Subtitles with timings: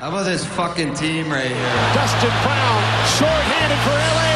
[0.00, 1.76] How about this fucking team right here?
[1.92, 2.80] Dustin Brown,
[3.20, 4.32] short-handed for LA.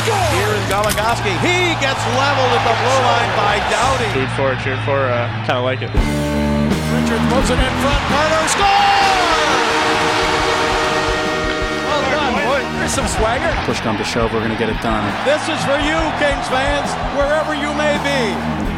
[0.00, 0.32] Score!
[0.32, 1.28] Here is Goligoski.
[1.44, 4.08] He gets leveled at the blue line by Doughty.
[4.16, 5.92] Food for, it, cheered for, uh, kind of like it.
[5.92, 8.00] Richard throws it in front.
[8.08, 8.64] Carter score!
[11.84, 12.64] Well done, boy.
[12.80, 13.52] There's some swagger.
[13.68, 15.04] Push come to shove, we're going to get it done.
[15.28, 18.77] This is for you, Kings fans, wherever you may be.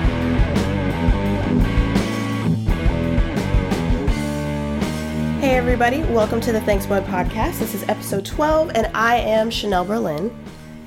[5.51, 7.59] Hey, everybody, welcome to the Thanks Mud Podcast.
[7.59, 10.33] This is episode 12, and I am Chanel Berlin.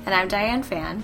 [0.06, 1.02] And I'm Diane Fan.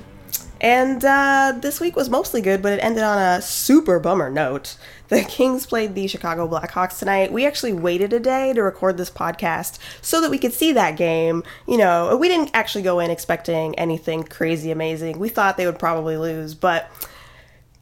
[0.63, 4.79] And uh, this week was mostly good, but it ended on a super bummer note.
[5.09, 7.35] The Kings played the Chicago Blackhawks tonight.
[7.35, 10.97] We actually waited a day to record this podcast so that we could see that
[10.97, 11.45] game.
[11.69, 15.19] You know, we didn't actually go in expecting anything crazy amazing.
[15.19, 16.91] We thought they would probably lose, but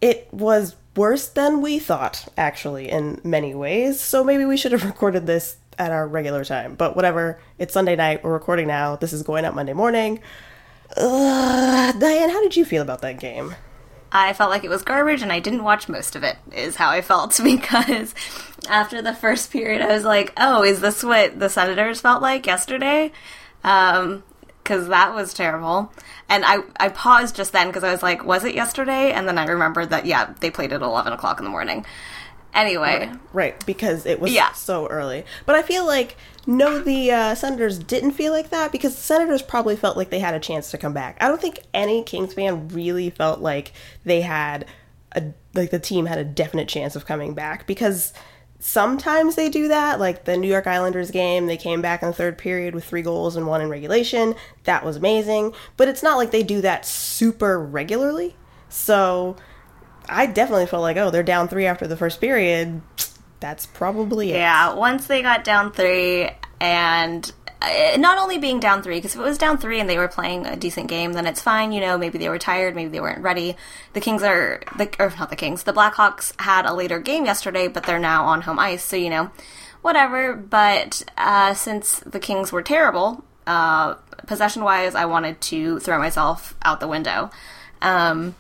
[0.01, 4.01] it was worse than we thought, actually, in many ways.
[4.01, 6.75] So maybe we should have recorded this at our regular time.
[6.75, 8.25] But whatever, it's Sunday night.
[8.25, 8.97] We're recording now.
[8.97, 10.21] This is going up Monday morning.
[10.97, 13.55] Ugh, Diane, how did you feel about that game?
[14.11, 16.89] I felt like it was garbage and I didn't watch most of it, is how
[16.91, 18.15] I felt, because
[18.69, 22.47] after the first period, I was like, oh, is this what the Senators felt like
[22.47, 23.13] yesterday?
[23.65, 24.23] Um,
[24.63, 25.91] because that was terrible.
[26.29, 29.13] And I, I paused just then because I was like, was it yesterday?
[29.13, 31.87] And then I remembered that, yeah, they played at 11 o'clock in the morning.
[32.55, 33.09] Anyway.
[33.09, 34.53] Right, right, because it was Yeah.
[34.53, 35.25] so early.
[35.47, 39.43] But I feel like, no, the uh, Senators didn't feel like that because the Senators
[39.43, 41.17] probably felt like they had a chance to come back.
[41.21, 43.73] I don't think any Kings fan really felt like
[44.05, 44.67] they had
[45.13, 45.25] a,
[45.55, 48.13] like the team had a definite chance of coming back because
[48.61, 50.01] sometimes they do that.
[50.01, 53.03] Like the New York Islanders game, they came back in the third period with three
[53.03, 54.35] goals and one in regulation.
[54.65, 55.53] That was amazing.
[55.77, 58.37] But it's not like they do that super regularly.
[58.69, 59.37] So
[60.09, 62.81] I definitely felt like, oh, they're down three after the first period.
[63.41, 64.37] That's probably it.
[64.37, 69.21] Yeah, once they got down three, and uh, not only being down three, because if
[69.21, 71.73] it was down three and they were playing a decent game, then it's fine.
[71.73, 73.57] You know, maybe they were tired, maybe they weren't ready.
[73.93, 75.63] The Kings are the or not the Kings.
[75.63, 79.11] The Blackhawks had a later game yesterday, but they're now on home ice, so you
[79.11, 79.31] know,
[79.83, 80.35] whatever.
[80.35, 83.95] But uh, since the Kings were terrible, uh,
[84.27, 87.31] possession wise, I wanted to throw myself out the window.
[87.83, 88.35] Um,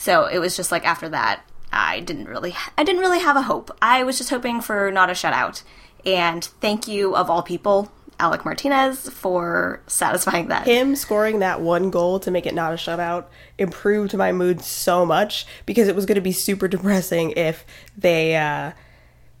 [0.00, 3.42] so it was just like after that, I didn't really, I didn't really have a
[3.42, 3.70] hope.
[3.82, 5.62] I was just hoping for not a shutout.
[6.06, 10.66] And thank you of all people, Alec Martinez, for satisfying that.
[10.66, 13.26] Him scoring that one goal to make it not a shutout
[13.58, 18.36] improved my mood so much because it was going to be super depressing if they
[18.36, 18.72] uh,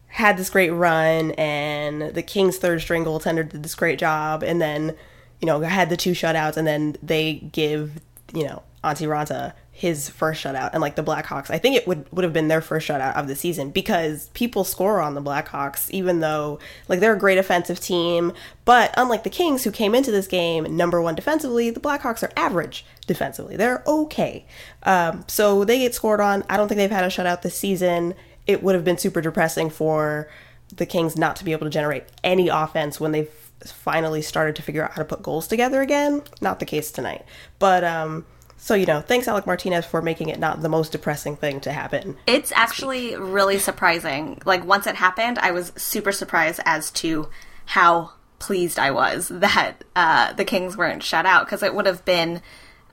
[0.08, 4.60] had this great run and the Kings' third string goaltender did this great job and
[4.60, 4.94] then,
[5.40, 7.98] you know, had the two shutouts and then they give,
[8.34, 11.50] you know, Antti Raanta his first shutout and like the Blackhawks.
[11.50, 14.62] I think it would would have been their first shutout of the season because people
[14.62, 18.34] score on the Blackhawks even though like they're a great offensive team,
[18.66, 22.30] but unlike the Kings who came into this game number 1 defensively, the Blackhawks are
[22.36, 23.56] average defensively.
[23.56, 24.44] They're okay.
[24.82, 26.44] Um, so they get scored on.
[26.50, 28.12] I don't think they've had a shutout this season.
[28.46, 30.28] It would have been super depressing for
[30.76, 33.30] the Kings not to be able to generate any offense when they've
[33.64, 36.22] finally started to figure out how to put goals together again.
[36.42, 37.24] Not the case tonight.
[37.58, 38.26] But um
[38.62, 41.72] so you know, thanks Alec Martinez for making it not the most depressing thing to
[41.72, 42.18] happen.
[42.26, 44.40] It's actually really surprising.
[44.44, 47.30] Like, once it happened, I was super surprised as to
[47.64, 52.04] how pleased I was that uh, the Kings weren't shut out because it would have
[52.04, 52.42] been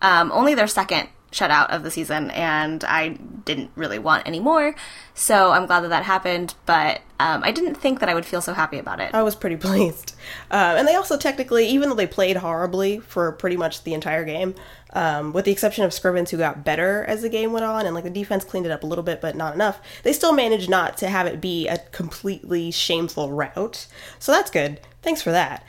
[0.02, 4.76] um, only their second shutout of the season, and I didn't really want any more.
[5.14, 8.42] So I'm glad that that happened, but um, I didn't think that I would feel
[8.42, 9.14] so happy about it.
[9.14, 10.16] I was pretty pleased.
[10.50, 14.24] Uh, and they also technically, even though they played horribly for pretty much the entire
[14.24, 14.56] game,
[14.98, 17.94] um, with the exception of Scrivens, who got better as the game went on, and
[17.94, 20.72] like the defense cleaned it up a little bit, but not enough, they still managed
[20.72, 23.86] not to have it be a completely shameful rout.
[24.18, 24.80] So that's good.
[25.04, 25.64] Thanks for that.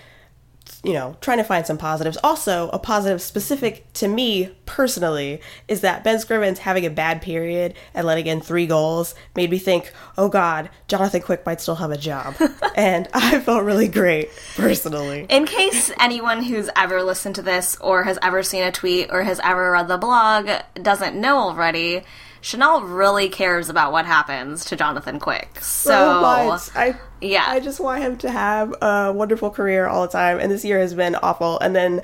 [0.85, 2.17] You know, trying to find some positives.
[2.23, 7.75] Also, a positive specific to me personally is that Ben Scrivens having a bad period
[7.95, 11.91] and letting in three goals made me think, oh God, Jonathan Quick might still have
[11.91, 12.37] a job.
[12.77, 15.27] and I felt really great personally.
[15.29, 19.25] In case anyone who's ever listened to this or has ever seen a tweet or
[19.25, 22.05] has ever read the blog doesn't know already,
[22.41, 25.61] Chanel really cares about what happens to Jonathan Quick.
[25.61, 26.73] So, oh, so.
[26.75, 27.45] I yeah.
[27.47, 30.79] I just want him to have a wonderful career all the time, and this year
[30.79, 31.59] has been awful.
[31.59, 32.03] And then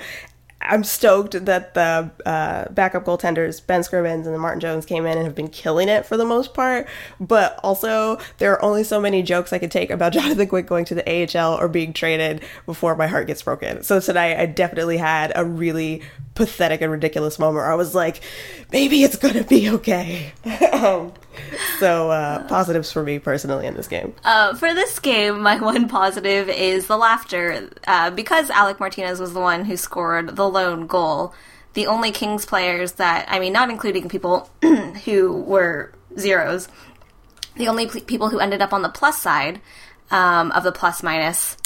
[0.60, 5.26] I'm stoked that the uh, backup goaltenders Ben Scrivens and Martin Jones came in and
[5.26, 6.88] have been killing it for the most part.
[7.20, 10.86] But also, there are only so many jokes I could take about Jonathan Quick going
[10.86, 13.82] to the AHL or being traded before my heart gets broken.
[13.82, 16.02] So tonight, I definitely had a really
[16.34, 18.20] pathetic and ridiculous moment where I was like,
[18.72, 20.32] maybe it's gonna be okay.
[20.72, 21.12] um,
[21.78, 24.14] so uh, positives for me personally in this game.
[24.24, 27.70] Uh, for this game, my one positive is the laughter.
[27.86, 31.34] Uh, because Alec Martinez was the one who scored the lone goal,
[31.74, 34.48] the only Kings players that, I mean, not including people
[35.04, 36.68] who were zeros,
[37.56, 39.60] the only p- people who ended up on the plus side
[40.10, 41.56] um, of the plus minus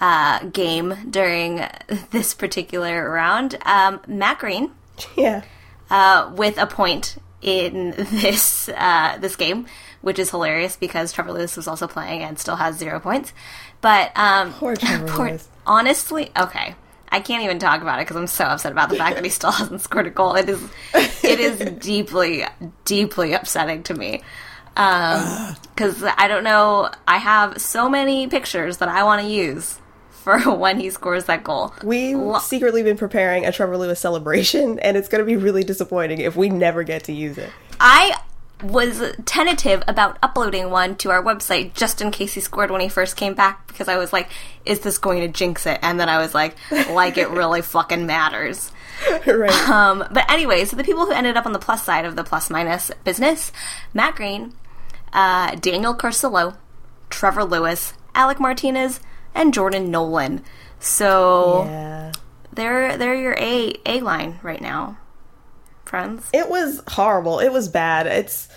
[0.00, 1.62] uh, game during
[2.10, 4.70] this particular round, um, Matt Greene
[5.16, 5.42] Yeah.
[5.90, 9.66] uh, with a point in this uh, this game,
[10.00, 13.32] which is hilarious because Trevor Lewis was also playing and still has zero points.
[13.80, 15.48] But um, Poor Trevor Lewis.
[15.66, 16.74] honestly, okay.
[17.12, 19.30] I can't even talk about it because I'm so upset about the fact that he
[19.40, 20.34] still hasn't scored a goal.
[20.34, 20.68] It is,
[21.22, 22.44] it is deeply,
[22.84, 24.22] deeply upsetting to me.
[24.74, 29.78] Because I don't know, I have so many pictures that I want to use
[30.24, 31.72] for when he scores that goal.
[31.84, 35.62] We've Lo- secretly been preparing a Trevor Lewis celebration, and it's going to be really
[35.62, 37.50] disappointing if we never get to use it.
[37.78, 38.18] I
[38.62, 42.88] was tentative about uploading one to our website just in case he scored when he
[42.88, 44.30] first came back because I was like,
[44.64, 45.78] is this going to jinx it?
[45.82, 46.56] And then I was like,
[46.88, 48.72] like it really fucking matters.
[49.26, 49.68] right.
[49.68, 52.24] Um, but anyway, so the people who ended up on the plus side of the
[52.24, 53.52] plus minus business
[53.92, 54.54] Matt Greene,
[55.12, 56.56] uh, Daniel Carcillo,
[57.10, 59.00] Trevor Lewis, Alec Martinez,
[59.34, 60.42] and Jordan Nolan.
[60.80, 62.12] So yeah.
[62.52, 64.98] they're they're your A A line right now,
[65.84, 66.28] friends.
[66.32, 67.40] It was horrible.
[67.40, 68.06] It was bad.
[68.06, 68.48] It's.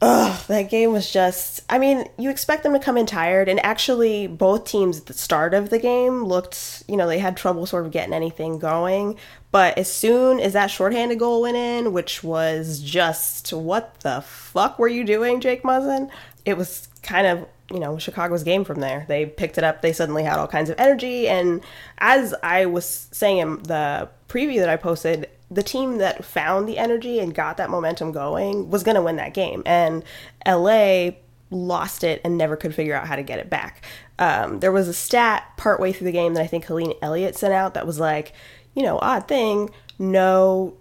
[0.00, 1.60] Ugh, that game was just.
[1.68, 5.12] I mean, you expect them to come in tired, and actually, both teams at the
[5.12, 9.18] start of the game looked, you know, they had trouble sort of getting anything going.
[9.50, 14.78] But as soon as that shorthanded goal went in, which was just, what the fuck
[14.78, 16.10] were you doing, Jake Muzzin?
[16.44, 19.04] It was kind of, you know, Chicago's game from there.
[19.08, 21.62] They picked it up, they suddenly had all kinds of energy, and
[21.98, 26.78] as I was saying in the preview that I posted, the team that found the
[26.78, 29.62] energy and got that momentum going was going to win that game.
[29.64, 30.04] And
[30.46, 31.12] LA
[31.50, 33.84] lost it and never could figure out how to get it back.
[34.18, 37.54] Um, there was a stat partway through the game that I think Helene Elliott sent
[37.54, 38.34] out that was like,
[38.74, 40.76] you know, odd thing, no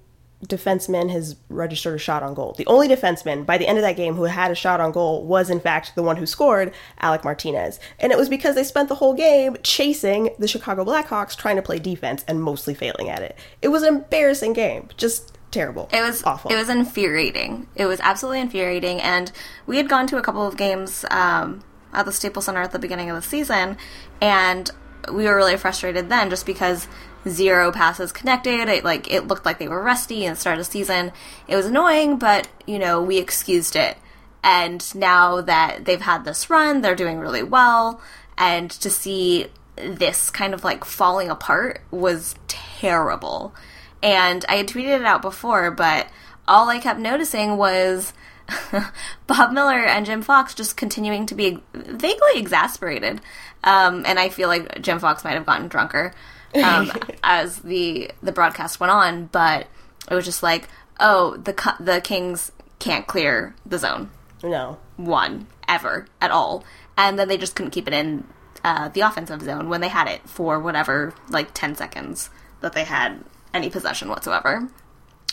[0.46, 2.54] defenseman has registered a shot on goal.
[2.58, 5.26] The only defenseman by the end of that game who had a shot on goal
[5.26, 7.80] was, in fact, the one who scored, Alec Martinez.
[8.00, 11.62] And it was because they spent the whole game chasing the Chicago Blackhawks, trying to
[11.62, 13.38] play defense and mostly failing at it.
[13.62, 14.90] It was an embarrassing game.
[14.96, 15.90] Just terrible.
[15.92, 16.52] It was awful.
[16.52, 17.68] It was infuriating.
[17.76, 19.02] It was absolutely infuriating.
[19.02, 19.32] And
[19.66, 21.64] we had gone to a couple of games um,
[21.94, 23.78] at the Staples Center at the beginning of the season,
[24.22, 24.70] and
[25.12, 26.88] we were really frustrated then, just because
[27.30, 28.70] zero passes connected.
[28.70, 31.12] It like it looked like they were rusty in the start of the season.
[31.48, 33.98] It was annoying, but you know we excused it.
[34.44, 38.02] And now that they've had this run, they're doing really well.
[38.38, 43.54] And to see this kind of like falling apart was terrible.
[44.02, 46.08] And I had tweeted it out before, but
[46.48, 48.14] all I kept noticing was
[49.28, 53.22] Bob Miller and Jim Fox just continuing to be vaguely exasperated.
[53.64, 56.14] Um, and I feel like Jim Fox might have gotten drunker
[56.56, 56.92] um,
[57.24, 59.68] as the the broadcast went on, but
[60.10, 60.68] it was just like,
[61.00, 64.12] oh, the the Kings can't clear the zone
[64.44, 64.78] no.
[64.96, 66.64] one ever at all,
[66.98, 68.26] and then they just couldn't keep it in
[68.64, 72.30] uh, the offensive zone when they had it for whatever like ten seconds
[72.62, 73.24] that they had
[73.54, 74.70] any possession whatsoever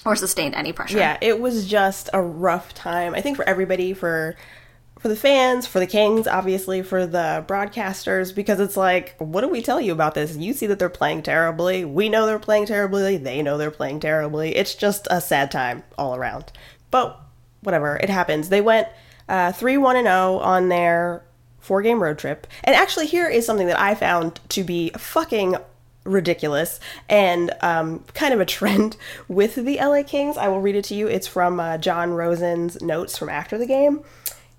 [0.05, 0.99] or sustained any pressure.
[0.99, 3.15] Yeah, it was just a rough time.
[3.15, 4.37] I think for everybody, for
[5.05, 9.49] for the fans, for the Kings, obviously, for the broadcasters, because it's like, what do
[9.49, 10.35] we tell you about this?
[10.35, 11.85] You see that they're playing terribly.
[11.85, 13.19] We know they're playing terribly.
[13.19, 14.57] They know they're playing terribly.
[14.57, 16.53] It's just a sad time all around.
[16.91, 17.21] But
[17.61, 18.49] whatever, it happens.
[18.49, 18.89] They went
[19.29, 21.23] uh, three one and zero on their
[21.61, 22.47] four game road trip.
[22.63, 25.57] And actually, here is something that I found to be fucking
[26.05, 26.81] ridiculous
[27.11, 28.97] and um, kind of a trend
[29.29, 30.39] with the LA Kings.
[30.39, 31.09] I will read it to you.
[31.09, 34.03] It's from uh, Jon Rosen's notes from after the game.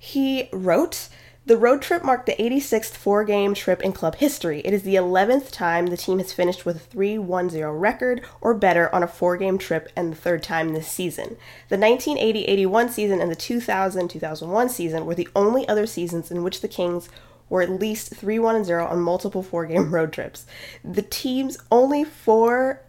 [0.05, 1.09] He wrote,
[1.47, 4.59] the road trip marked the 86th four game trip in club history.
[4.59, 8.23] It is the 11th time the team has finished with a 3 1 0 record
[8.39, 11.37] or better on a four game trip and the third time this season.
[11.69, 16.43] The 1980 81 season and the 2000 2001 season were the only other seasons in
[16.43, 17.09] which the Kings
[17.49, 20.45] were at least 3 1 0 on multiple four game road trips.
[20.83, 22.81] The team's only four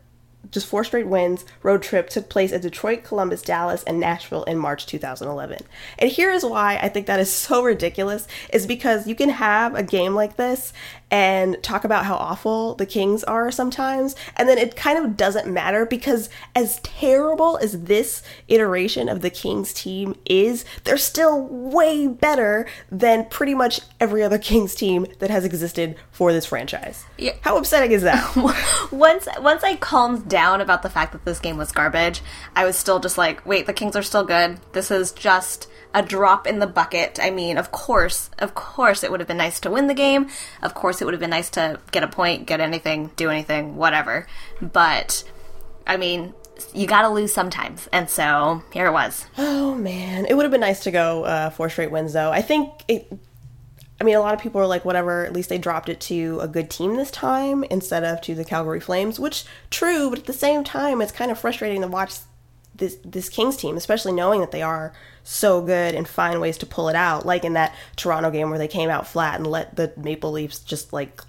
[0.51, 4.59] just four straight wins road trip took place at Detroit, Columbus, Dallas, and Nashville in
[4.59, 5.59] March 2011.
[5.99, 9.75] And here is why I think that is so ridiculous is because you can have
[9.75, 10.73] a game like this
[11.11, 14.17] and talk about how awful the Kings are sometimes.
[14.37, 19.31] And then it kind of doesn't matter because, as terrible as this iteration of the
[19.31, 25.31] Kings team is, they're still way better than pretty much every other Kings team that
[25.31, 27.05] has existed for this franchise.
[27.19, 27.35] Yeah.
[27.43, 28.37] How upsetting is that?
[28.93, 32.21] once once I calmed down about the fact that this game was garbage,
[32.55, 34.59] I was still just like, wait, the Kings are still good.
[34.73, 37.19] This is just a drop in the bucket.
[37.21, 40.29] I mean, of course, of course, it would have been nice to win the game.
[40.63, 43.77] Of course, it would have been nice to get a point, get anything, do anything,
[43.77, 44.27] whatever.
[44.61, 45.25] But,
[45.87, 46.35] I mean,
[46.75, 47.89] you gotta lose sometimes.
[47.93, 49.25] And so, here it was.
[49.39, 52.31] Oh man, it would have been nice to go uh, four straight wins though.
[52.31, 53.11] I think it.
[53.99, 55.25] I mean, a lot of people are like, whatever.
[55.25, 58.45] At least they dropped it to a good team this time instead of to the
[58.45, 62.17] Calgary Flames, which true, but at the same time, it's kind of frustrating to watch
[62.77, 64.93] this this Kings team, especially knowing that they are
[65.25, 67.27] so good and find ways to pull it out.
[67.27, 70.61] Like in that Toronto game where they came out flat and let the Maple Leafs
[70.61, 71.21] just like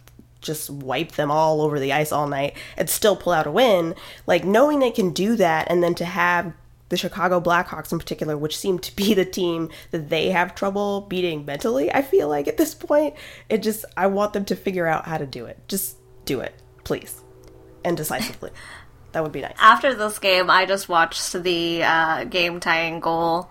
[0.41, 3.95] just wipe them all over the ice all night and still pull out a win.
[4.25, 6.53] Like knowing they can do that and then to have
[6.89, 11.01] the Chicago Blackhawks in particular, which seem to be the team that they have trouble
[11.01, 13.15] beating mentally, I feel like at this point,
[13.49, 15.59] it just, I want them to figure out how to do it.
[15.67, 17.21] Just do it, please.
[17.83, 18.51] And decisively.
[19.17, 19.55] that would be nice.
[19.59, 23.49] After this game, I just watched the uh, game tying goal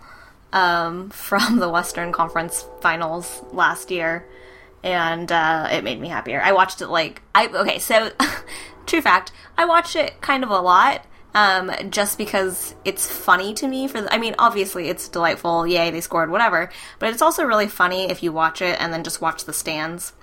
[0.52, 4.24] um, from the Western Conference Finals last year,
[4.84, 6.40] and uh, it made me happier.
[6.40, 8.12] I watched it like I okay, so
[8.86, 11.04] true fact, I watched it kind of a lot.
[11.34, 15.90] Um, just because it's funny to me for the, I mean obviously it's delightful yay
[15.90, 19.20] they scored whatever but it's also really funny if you watch it and then just
[19.20, 20.14] watch the stands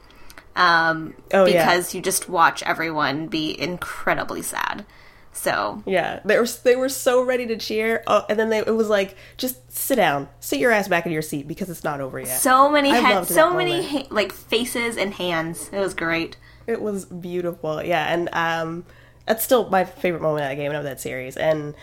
[0.55, 1.65] um, Oh, yeah.
[1.67, 4.85] because you just watch everyone be incredibly sad
[5.33, 8.75] so Yeah, they were they were so ready to cheer, oh, and then they, it
[8.75, 11.99] was like, just sit down, sit your ass back in your seat because it's not
[11.99, 12.39] over yet.
[12.39, 15.69] so many I heads, so many ha- like faces and hands.
[15.73, 16.37] It was great.
[16.67, 18.85] It was beautiful, yeah, and um,
[19.25, 21.35] that's still my favorite moment of that game and of that series.
[21.35, 21.75] And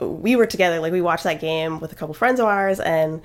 [0.00, 3.22] we were together, like we watched that game with a couple friends of ours, and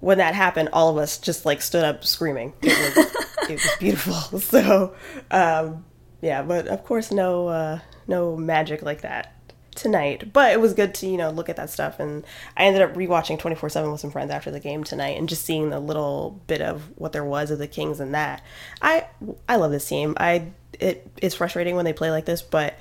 [0.00, 2.52] when that happened, all of us just like stood up screaming.
[2.62, 3.06] It was
[3.50, 4.38] it was beautiful.
[4.40, 4.94] So,
[5.30, 5.84] um,
[6.20, 9.34] yeah, but of course, no uh, no magic like that
[9.74, 10.32] tonight.
[10.32, 12.24] But it was good to you know look at that stuff, and
[12.56, 15.28] I ended up rewatching twenty four seven with some friends after the game tonight, and
[15.28, 18.42] just seeing the little bit of what there was of the Kings and that.
[18.80, 19.06] I
[19.48, 20.14] I love this team.
[20.18, 20.48] I
[20.80, 22.74] it is frustrating when they play like this, but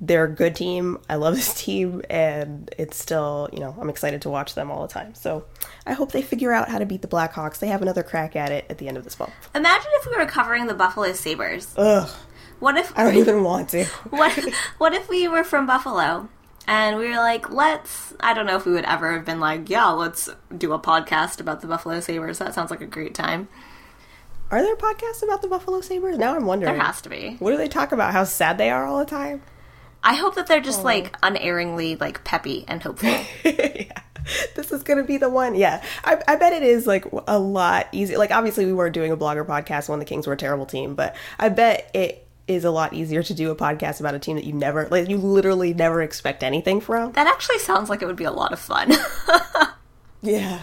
[0.00, 0.98] they're a good team.
[1.08, 4.86] I love this team, and it's still, you know, I'm excited to watch them all
[4.86, 5.14] the time.
[5.14, 5.44] So
[5.86, 7.58] I hope they figure out how to beat the Blackhawks.
[7.58, 9.32] They have another crack at it at the end of this month.
[9.54, 11.74] Imagine if we were covering the Buffalo Sabres.
[11.76, 12.10] Ugh,
[12.60, 13.84] What if I don't even want to.
[14.10, 14.32] what
[14.78, 16.28] what if we were from Buffalo
[16.66, 19.68] and we were like, let's I don't know if we would ever have been like,
[19.68, 22.38] yeah, let's do a podcast about the Buffalo Sabres.
[22.38, 23.48] That sounds like a great time.
[24.50, 26.18] Are there podcasts about the Buffalo Sabres?
[26.18, 26.74] Now I'm wondering.
[26.74, 27.36] There has to be.
[27.38, 28.12] What do they talk about?
[28.12, 29.42] How sad they are all the time?
[30.02, 30.84] I hope that they're just oh.
[30.84, 33.08] like unerringly like peppy and hopeful.
[33.44, 34.02] yeah.
[34.54, 35.54] This is gonna be the one.
[35.54, 38.18] Yeah, I, I bet it is like a lot easier.
[38.18, 40.94] Like obviously we weren't doing a blogger podcast when the Kings were a terrible team,
[40.94, 44.36] but I bet it is a lot easier to do a podcast about a team
[44.36, 47.12] that you never, like you literally never expect anything from.
[47.12, 48.92] that actually sounds like it would be a lot of fun.
[50.22, 50.60] Yeah,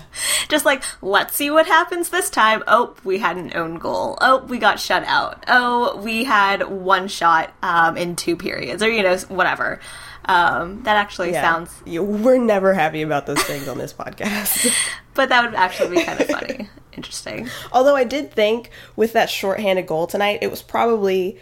[0.50, 2.64] just like, let's see what happens this time.
[2.68, 4.18] Oh, we had an own goal.
[4.22, 5.46] Oh, we got shut out.
[5.48, 9.80] Oh, we had one shot um, in two periods, or you know, whatever.
[10.26, 11.42] Um, that actually yeah.
[11.42, 14.72] sounds, You, we're never happy about those things on this podcast.
[15.14, 17.50] but that would actually be kind of funny, interesting.
[17.72, 21.40] Although I did think with that shorthanded goal tonight, it was probably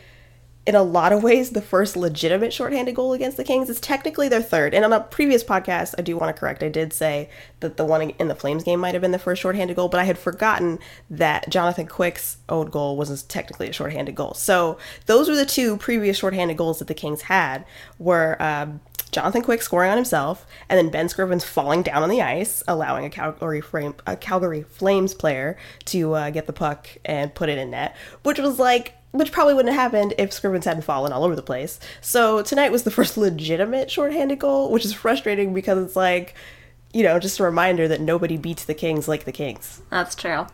[0.66, 3.70] in a lot of ways the first legitimate shorthanded goal against the Kings.
[3.70, 4.74] It's technically their third.
[4.74, 6.64] And on a previous podcast, I do want to correct.
[6.64, 7.30] I did say
[7.60, 10.00] that the one in the Flames game might have been the first shorthanded goal, but
[10.00, 10.80] I had forgotten
[11.10, 14.34] that Jonathan Quick's own goal was technically a shorthanded goal.
[14.34, 17.64] So those were the two previous shorthanded goals that the Kings had.
[18.00, 18.82] Were um,
[19.12, 23.06] Jonathan Quick scoring on himself, and then Ben Scrivens falling down on the ice, allowing
[23.06, 27.58] a Calgary frame, a Calgary Flames player to uh, get the puck and put it
[27.58, 31.24] in net, which was like, which probably wouldn't have happened if Scrivens hadn't fallen all
[31.24, 31.80] over the place.
[32.02, 36.36] So tonight was the first legitimate shorthanded goal, which is frustrating because it's like,
[36.94, 39.82] you know, just a reminder that nobody beats the Kings like the Kings.
[39.90, 40.48] That's true.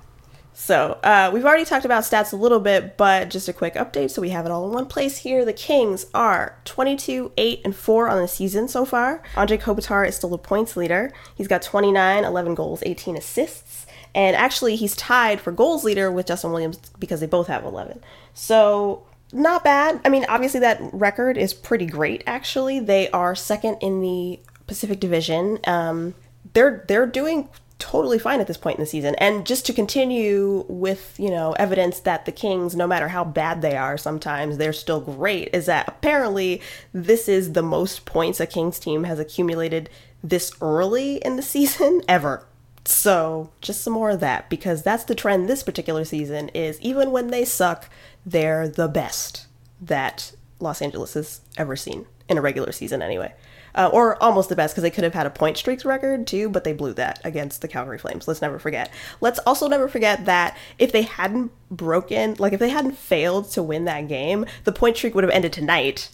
[0.53, 4.11] So, uh, we've already talked about stats a little bit, but just a quick update
[4.11, 5.45] so we have it all in one place here.
[5.45, 9.23] The Kings are 22, 8, and 4 on the season so far.
[9.35, 11.13] Anze Kopitar is still the points leader.
[11.35, 13.87] He's got 29, 11 goals, 18 assists.
[14.13, 18.01] And actually, he's tied for goals leader with Justin Williams because they both have 11.
[18.33, 19.03] So,
[19.33, 20.01] not bad.
[20.03, 22.79] I mean, obviously, that record is pretty great, actually.
[22.79, 25.59] They are second in the Pacific Division.
[25.65, 26.15] Um,
[26.53, 27.49] they're they're doing
[27.81, 29.15] totally fine at this point in the season.
[29.15, 33.63] And just to continue with, you know, evidence that the Kings, no matter how bad
[33.63, 36.61] they are sometimes, they're still great, is that apparently
[36.93, 39.89] this is the most points a Kings team has accumulated
[40.23, 42.45] this early in the season ever.
[42.83, 47.11] So, just some more of that because that's the trend this particular season is even
[47.11, 47.89] when they suck,
[48.25, 49.45] they're the best
[49.79, 53.33] that Los Angeles has ever seen in a regular season anyway.
[53.73, 56.49] Uh, or almost the best because they could have had a point streaks record too,
[56.49, 58.27] but they blew that against the Calgary Flames.
[58.27, 58.91] Let's never forget.
[59.21, 63.63] Let's also never forget that if they hadn't broken, like if they hadn't failed to
[63.63, 66.09] win that game, the point streak would have ended tonight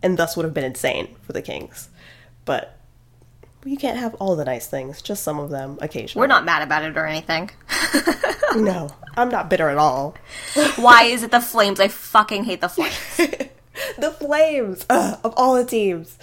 [0.00, 1.88] and thus would have been insane for the Kings.
[2.44, 2.78] But
[3.64, 6.22] you can't have all the nice things, just some of them occasionally.
[6.22, 7.50] We're not mad about it or anything.
[8.56, 10.14] No, I'm not bitter at all.
[10.76, 11.80] Why is it the Flames?
[11.80, 13.16] I fucking hate the Flames.
[13.98, 16.18] the Flames ugh, of all the teams.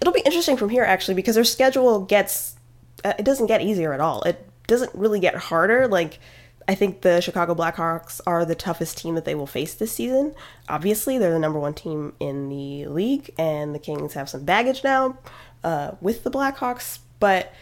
[0.00, 2.56] It'll be interesting from here actually because their schedule gets
[3.04, 4.22] uh, it doesn't get easier at all.
[4.22, 5.88] It doesn't really get harder.
[5.88, 6.18] Like
[6.66, 10.34] I think the Chicago Blackhawks are the toughest team that they will face this season.
[10.68, 14.82] Obviously, they're the number one team in the league, and the Kings have some baggage
[14.82, 15.18] now
[15.64, 17.52] uh, with the Blackhawks, but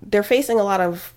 [0.00, 1.12] they're facing a lot of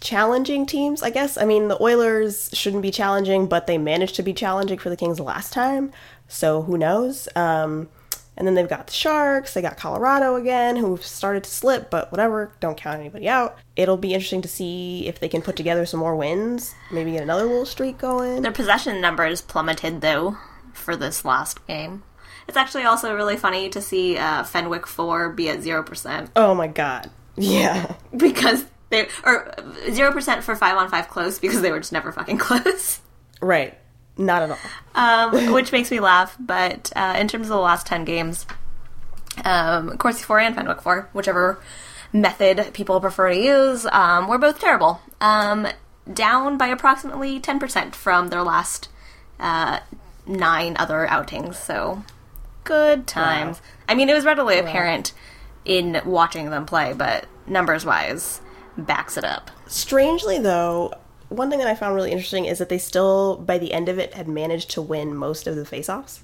[0.00, 1.36] challenging teams, I guess.
[1.36, 4.96] I mean, the Oilers shouldn't be challenging, but they managed to be challenging for the
[4.96, 5.92] Kings last time,
[6.28, 7.28] so who knows?
[7.34, 7.88] Um,
[8.36, 12.12] and then they've got the Sharks, they got Colorado again, who've started to slip, but
[12.12, 13.56] whatever, don't count anybody out.
[13.76, 17.22] It'll be interesting to see if they can put together some more wins, maybe get
[17.22, 18.42] another little streak going.
[18.42, 20.36] Their possession numbers plummeted though
[20.74, 22.02] for this last game.
[22.48, 26.30] It's actually also really funny to see uh, Fenwick 4 be at 0%.
[26.36, 27.10] Oh my god.
[27.36, 27.94] Yeah.
[28.16, 29.52] Because they, or
[29.88, 33.00] 0% for 5 on 5 close because they were just never fucking close.
[33.40, 33.76] Right.
[34.16, 34.58] Not at all.
[34.94, 36.36] um, which makes me laugh.
[36.38, 38.46] But uh, in terms of the last 10 games,
[39.44, 41.58] um, Corsi 4 and Fenwick 4, whichever
[42.12, 45.00] method people prefer to use, um, were both terrible.
[45.20, 45.66] Um,
[46.10, 48.88] down by approximately 10% from their last
[49.40, 49.80] uh,
[50.26, 51.58] nine other outings.
[51.58, 52.02] So
[52.66, 53.62] good times.
[53.88, 55.12] I mean, it was readily apparent
[55.64, 58.40] in watching them play, but numbers wise,
[58.76, 59.50] backs it up.
[59.66, 60.92] Strangely, though,
[61.28, 63.98] one thing that I found really interesting is that they still, by the end of
[63.98, 66.20] it, had managed to win most of the faceoffs.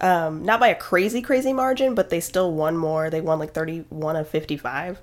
[0.00, 3.10] Um, not by a crazy, crazy margin, but they still won more.
[3.10, 5.00] They won like 31 of 55.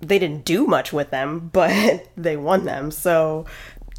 [0.00, 2.90] They didn't do much with them, but they won them.
[2.90, 3.46] So,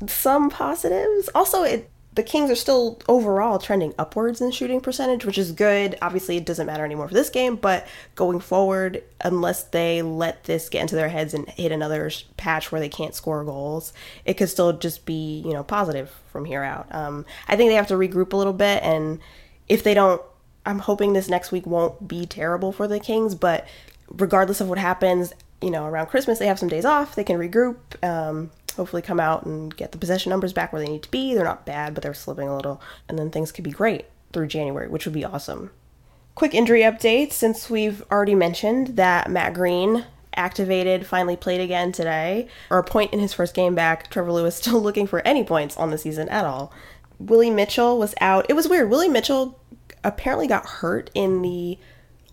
[0.07, 1.29] some positives.
[1.35, 5.97] Also, it the Kings are still overall trending upwards in shooting percentage, which is good.
[6.01, 10.69] Obviously, it doesn't matter anymore for this game, but going forward, unless they let this
[10.69, 13.93] get into their heads and hit another patch where they can't score goals,
[14.25, 16.87] it could still just be, you know, positive from here out.
[16.93, 19.19] Um, I think they have to regroup a little bit, and
[19.67, 20.21] if they don't,
[20.65, 23.67] I'm hoping this next week won't be terrible for the Kings, but
[24.09, 27.37] regardless of what happens, you know, around Christmas, they have some days off, they can
[27.39, 27.77] regroup.
[28.03, 31.33] Um, hopefully come out and get the possession numbers back where they need to be.
[31.33, 32.81] They're not bad, but they're slipping a little.
[33.07, 35.71] And then things could be great through January, which would be awesome.
[36.35, 40.05] Quick injury update since we've already mentioned that Matt Greene
[40.35, 44.09] activated, finally played again today, or a point in his first game back.
[44.09, 46.73] Trevor Lewis still looking for any points on the season at all.
[47.19, 48.45] Willie Mitchell was out.
[48.49, 48.89] It was weird.
[48.89, 49.59] Willie Mitchell
[50.03, 51.77] apparently got hurt in the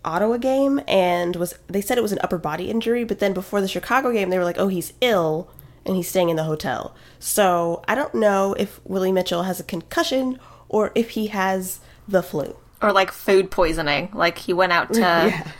[0.04, 3.60] Ottawa game and was they said it was an upper body injury, but then before
[3.60, 5.50] the Chicago game they were like, "Oh, he's ill."
[5.90, 6.94] And he's staying in the hotel.
[7.18, 12.22] So I don't know if Willie Mitchell has a concussion or if he has the
[12.22, 12.56] flu.
[12.80, 14.08] Or like food poisoning.
[14.14, 15.50] Like he went out to Yeah.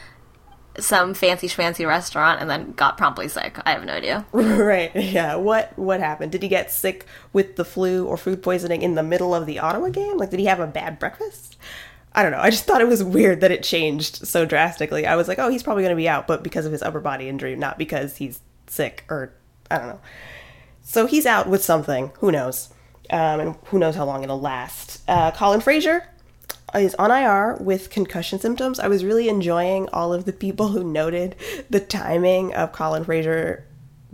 [0.79, 3.59] some fancy schmancy restaurant and then got promptly sick.
[3.67, 4.25] I have no idea.
[4.33, 4.95] right.
[4.95, 5.35] Yeah.
[5.35, 6.31] What what happened?
[6.31, 9.59] Did he get sick with the flu or food poisoning in the middle of the
[9.59, 10.17] Ottawa game?
[10.17, 11.57] Like did he have a bad breakfast?
[12.13, 12.39] I don't know.
[12.41, 15.07] I just thought it was weird that it changed so drastically.
[15.07, 17.01] I was like, "Oh, he's probably going to be out, but because of his upper
[17.01, 19.33] body injury, not because he's sick or
[19.71, 20.01] I don't know."
[20.83, 22.13] So he's out with something.
[22.19, 22.71] Who knows?
[23.11, 25.03] Um, and who knows how long it'll last.
[25.09, 26.05] Uh, Colin Fraser
[26.75, 28.79] is on IR with concussion symptoms.
[28.79, 31.37] I was really enjoying all of the people who noted
[31.69, 33.67] the timing of Colin Fraser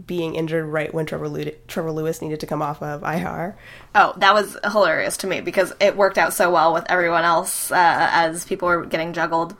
[0.04, 3.56] being injured right when Trevor, Trevor Lewis needed to come off of IR.
[3.94, 7.70] Oh, that was hilarious to me because it worked out so well with everyone else
[7.70, 7.76] uh,
[8.12, 9.56] as people were getting juggled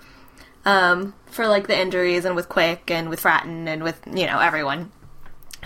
[0.64, 4.38] um, for like the injuries and with Quick and with Fratton and with you know
[4.38, 4.92] everyone.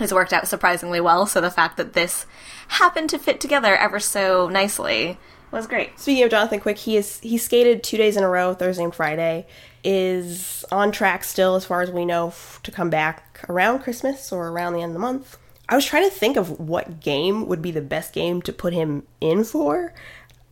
[0.01, 1.25] It's worked out surprisingly well.
[1.25, 2.25] So the fact that this
[2.67, 5.17] happened to fit together ever so nicely
[5.51, 5.99] was great.
[5.99, 8.95] Speaking of Jonathan Quick, he is he skated two days in a row, Thursday and
[8.95, 9.45] Friday.
[9.83, 14.31] Is on track still, as far as we know, f- to come back around Christmas
[14.31, 15.37] or around the end of the month.
[15.67, 18.73] I was trying to think of what game would be the best game to put
[18.73, 19.93] him in for.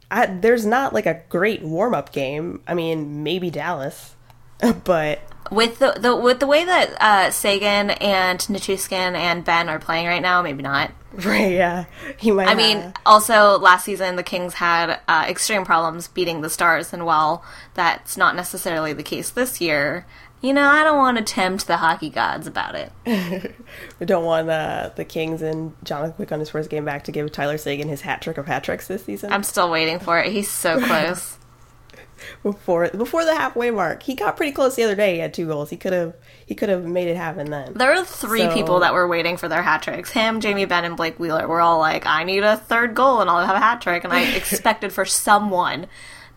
[0.09, 2.61] I, there's not like a great warm up game.
[2.67, 4.15] I mean, maybe Dallas,
[4.83, 5.19] but
[5.51, 10.07] With the, the with the way that uh, Seguin and Nichushkin and Benn are playing
[10.07, 10.91] right now, maybe not.
[11.11, 11.85] Right, yeah.
[12.17, 16.51] He might I mean, also last season the Kings had uh, extreme problems beating the
[16.51, 20.05] Stars, and while that's not necessarily the case this year,
[20.39, 22.91] you know, I don't want to tempt the hockey gods about it.
[23.99, 27.11] we don't want uh, the Kings and Jonathan Quick on his first game back to
[27.11, 29.33] give Tyler Seguin his hat trick of hat tricks this season.
[29.33, 30.31] I'm still waiting for it.
[30.31, 31.38] He's so close.
[32.43, 35.13] Before before the halfway mark, he got pretty close the other day.
[35.15, 35.69] He had two goals.
[35.69, 36.13] He could have
[36.45, 37.73] he could have made it happen then.
[37.73, 40.11] There were three So- people that were waiting for their hat tricks.
[40.11, 43.29] Him, Jamie Benn, and Blake Wheeler were all like, "I need a third goal and
[43.29, 45.87] I'll have a hat trick." And I expected for someone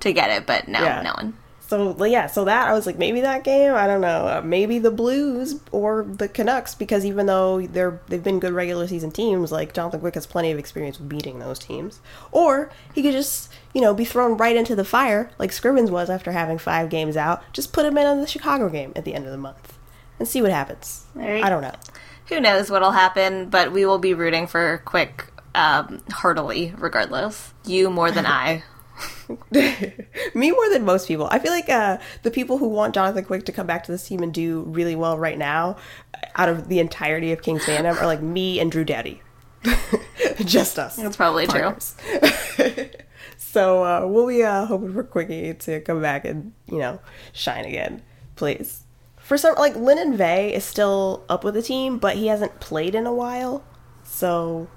[0.00, 1.02] to get it, but no, Yeah.
[1.02, 1.34] no one.
[1.72, 4.78] So yeah, so that I was like maybe that game, I don't know, uh, maybe
[4.78, 9.50] the Blues or the Canucks because even though they're they've been good regular season teams,
[9.50, 12.00] like Jonathan Quick has plenty of experience beating those teams.
[12.30, 16.10] Or he could just you know be thrown right into the fire like Scrivens was
[16.10, 17.42] after having five games out.
[17.54, 19.78] Just put him in on the Chicago game at the end of the month
[20.18, 21.06] and see what happens.
[21.14, 21.42] Right.
[21.42, 21.76] I don't know.
[22.26, 23.48] Who knows what'll happen?
[23.48, 27.54] But we will be rooting for Quick um, heartily, regardless.
[27.64, 28.62] You more than I.
[30.34, 31.28] Me more than most people.
[31.30, 34.06] I feel like uh, the people who want Jonathan Quick to come back to this
[34.06, 35.76] team and do really well right now,
[36.36, 39.22] out of the entirety of Kings fandom, are like me and Drew Daddy.
[40.44, 40.96] Just us.
[40.96, 41.76] That's probably true.
[43.36, 47.00] so uh, we'll be uh, hoping for Quickie to come back and you know
[47.32, 48.02] shine again,
[48.36, 48.84] please.
[49.18, 52.94] For some, like Linden Vey is still up with the team, but he hasn't played
[52.94, 53.64] in a while,
[54.02, 54.68] so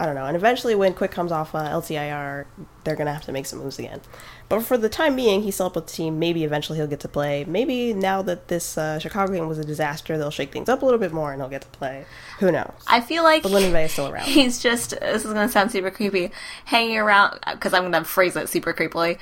[0.00, 0.24] I don't know.
[0.24, 2.46] And eventually, when Quick comes off uh, LTIR,
[2.84, 4.00] they're gonna have to make some moves again.
[4.48, 6.18] But for the time being, he's still up with the team.
[6.18, 7.44] Maybe eventually he'll get to play.
[7.44, 10.86] Maybe now that this uh, Chicago game was a disaster, they'll shake things up a
[10.86, 12.06] little bit more and he'll get to play.
[12.38, 12.72] Who knows?
[12.86, 14.24] I feel like But Linden is still around.
[14.26, 16.30] He's just this is gonna sound super creepy.
[16.64, 19.18] Hanging around because I'm gonna phrase it super creepily.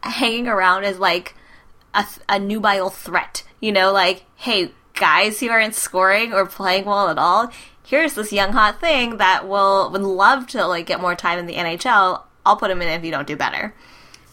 [0.00, 1.34] Hanging around is like
[1.92, 3.42] a, a nubile threat.
[3.60, 7.52] You know, like hey guys who aren't scoring or playing well at all.
[7.84, 11.46] Here's this young hot thing that will would love to like get more time in
[11.46, 12.22] the NHL.
[12.44, 13.74] I'll put him in if you don't do better.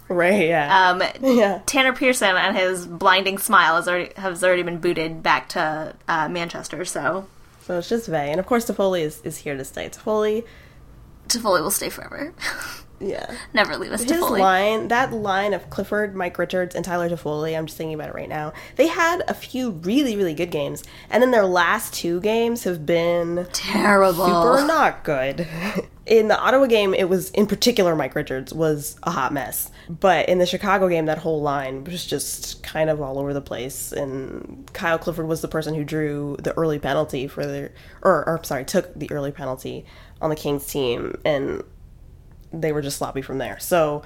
[0.08, 0.48] Right?
[0.48, 0.90] Yeah.
[0.90, 1.04] Um,
[1.38, 1.62] yeah.
[1.66, 6.30] Tanner Pearson and his blinding smile has already has already been booted back to uh,
[6.30, 6.84] Manchester.
[6.86, 7.28] So
[7.62, 9.90] So it's just Vey, and of course Toffoli is, is here to stay.
[9.90, 10.46] Toffoli,
[11.28, 12.34] Toffoli will stay forever.
[13.00, 13.34] yeah.
[13.54, 14.04] Never leave us.
[14.04, 14.40] His Toffoli.
[14.40, 18.16] line, that line of Clifford, Mike Richards, and Tyler Toffoli, I'm just thinking about it
[18.16, 18.54] right now.
[18.76, 22.86] They had a few really, really good games, and then their last two games have
[22.86, 24.26] been Terrible.
[24.26, 25.48] super not good.
[26.06, 30.28] In the Ottawa game, it was in particular Mike Richards was a hot mess, but
[30.28, 33.92] in the Chicago game, that whole line was just kind of all over the place.
[33.92, 37.70] And Kyle Clifford was the person who drew the early penalty for the,
[38.02, 39.86] or, or sorry, took the early penalty
[40.20, 41.62] on the Kings team, and
[42.52, 43.60] they were just sloppy from there.
[43.60, 44.04] So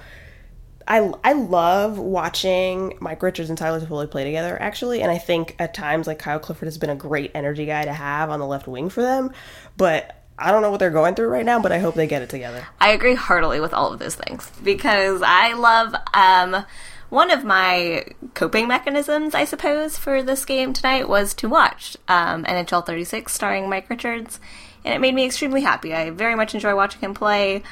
[0.86, 5.56] I I love watching Mike Richards and Tyler Toffoli play together actually, and I think
[5.58, 8.46] at times like Kyle Clifford has been a great energy guy to have on the
[8.46, 9.32] left wing for them,
[9.76, 12.22] but I don't know what they're going through right now, but I hope they get
[12.22, 12.66] it together.
[12.80, 16.64] I agree heartily with all of those things because I love um,
[17.08, 18.04] one of my
[18.34, 23.68] coping mechanisms, I suppose, for this game tonight was to watch um, NHL 36 starring
[23.68, 24.40] Mike Richards,
[24.84, 25.94] and it made me extremely happy.
[25.94, 27.62] I very much enjoy watching him play,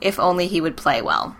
[0.00, 1.36] if only he would play well.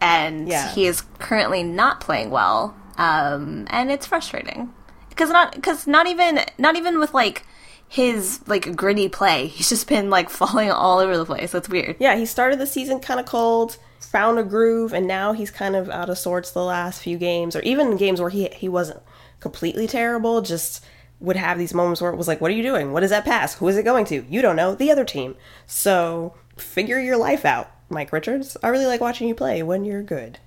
[0.00, 0.68] And Yeah.
[0.68, 4.72] he is currently not playing well, um, and it's frustrating
[5.08, 7.44] because not because not even not even with like
[7.88, 11.52] his like gritty play, he's just been like falling all over the place.
[11.52, 11.96] That's weird.
[12.00, 15.76] Yeah, he started the season kind of cold, found a groove, and now he's kind
[15.76, 19.00] of out of sorts the last few games, or even games where he he wasn't
[19.38, 20.84] completely terrible, just
[21.20, 22.92] would have these moments where it was like, "What are you doing?
[22.92, 23.54] What is that pass?
[23.54, 24.24] Who is it going to?
[24.28, 24.74] You don't know.
[24.74, 25.36] The other team."
[25.66, 28.56] So figure your life out, Mike Richards.
[28.62, 30.38] I really like watching you play when you're good.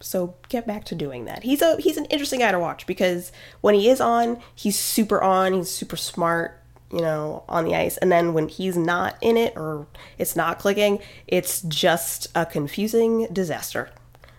[0.00, 1.44] So get back to doing that.
[1.44, 5.22] He's a he's an interesting guy to watch because when he is on, he's super
[5.22, 5.52] on.
[5.52, 6.62] He's super smart
[6.92, 7.96] you know, on the ice.
[7.96, 9.86] And then when he's not in it or
[10.18, 13.90] it's not clicking, it's just a confusing disaster.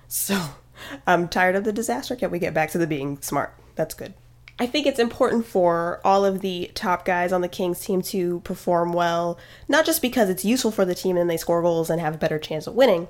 [0.07, 0.39] So
[1.07, 2.15] I'm tired of the disaster.
[2.15, 3.55] Can we get back to the being smart?
[3.75, 4.13] That's good.
[4.59, 8.41] I think it's important for all of the top guys on the Kings team to
[8.41, 9.37] perform well,
[9.67, 12.19] not just because it's useful for the team and they score goals and have a
[12.19, 13.07] better chance of winning,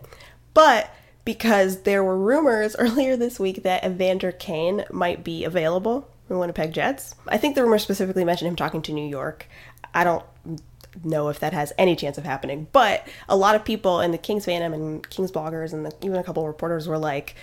[0.53, 0.89] but
[1.25, 6.73] because there were rumors earlier this week that Evander Kane might be available from Winnipeg
[6.73, 7.15] Jets.
[7.27, 9.47] I think the rumor specifically mentioned him talking to New York.
[9.93, 10.23] I don't
[11.03, 14.17] know if that has any chance of happening, but a lot of people in the
[14.17, 17.35] Kings fandom and Kings bloggers and the, even a couple of reporters were like,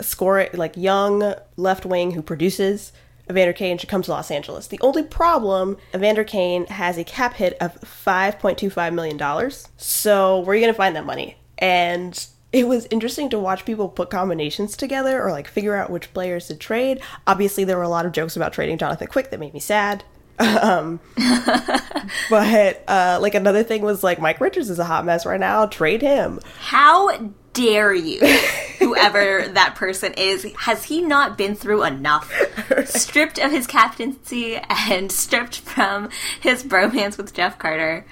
[0.00, 2.92] score it like young left wing who produces
[3.30, 4.66] Evander Kane should come to Los Angeles.
[4.66, 9.50] The only problem, Evander Kane has a cap hit of $5.25 million.
[9.76, 11.36] So where are you going to find that money?
[11.58, 16.12] And it was interesting to watch people put combinations together or like figure out which
[16.12, 17.00] players to trade.
[17.26, 20.02] Obviously, there were a lot of jokes about trading Jonathan Quick that made me sad.
[20.40, 20.98] um,
[22.30, 25.66] but uh, like another thing was like Mike Richards is a hot mess right now.
[25.66, 26.40] Trade him.
[26.58, 27.10] How
[27.52, 28.20] dare you,
[28.78, 30.44] whoever that person is?
[30.60, 32.32] Has he not been through enough?
[32.86, 36.10] stripped of his captaincy and stripped from
[36.40, 38.06] his bromance with Jeff Carter.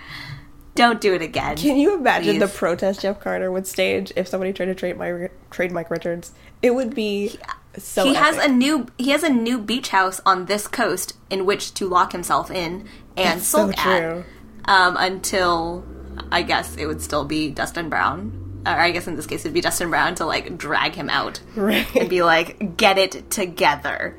[0.75, 1.57] Don't do it again.
[1.57, 5.29] Can you imagine the protest Jeff Carter would stage if somebody tried to trade my
[5.51, 6.33] trade Mike Richards?
[6.63, 7.37] It would be
[7.77, 8.05] so.
[8.05, 11.75] he has a new he has a new beach house on this coast in which
[11.75, 14.25] to lock himself in and That's so sulk at
[14.67, 15.85] um, until
[16.31, 18.48] I guess it would still be Dustin Brown.
[18.77, 21.41] Or I guess in this case it'd be Dustin Brown to like drag him out
[21.57, 21.87] Right.
[21.97, 24.17] and be like, "Get it together."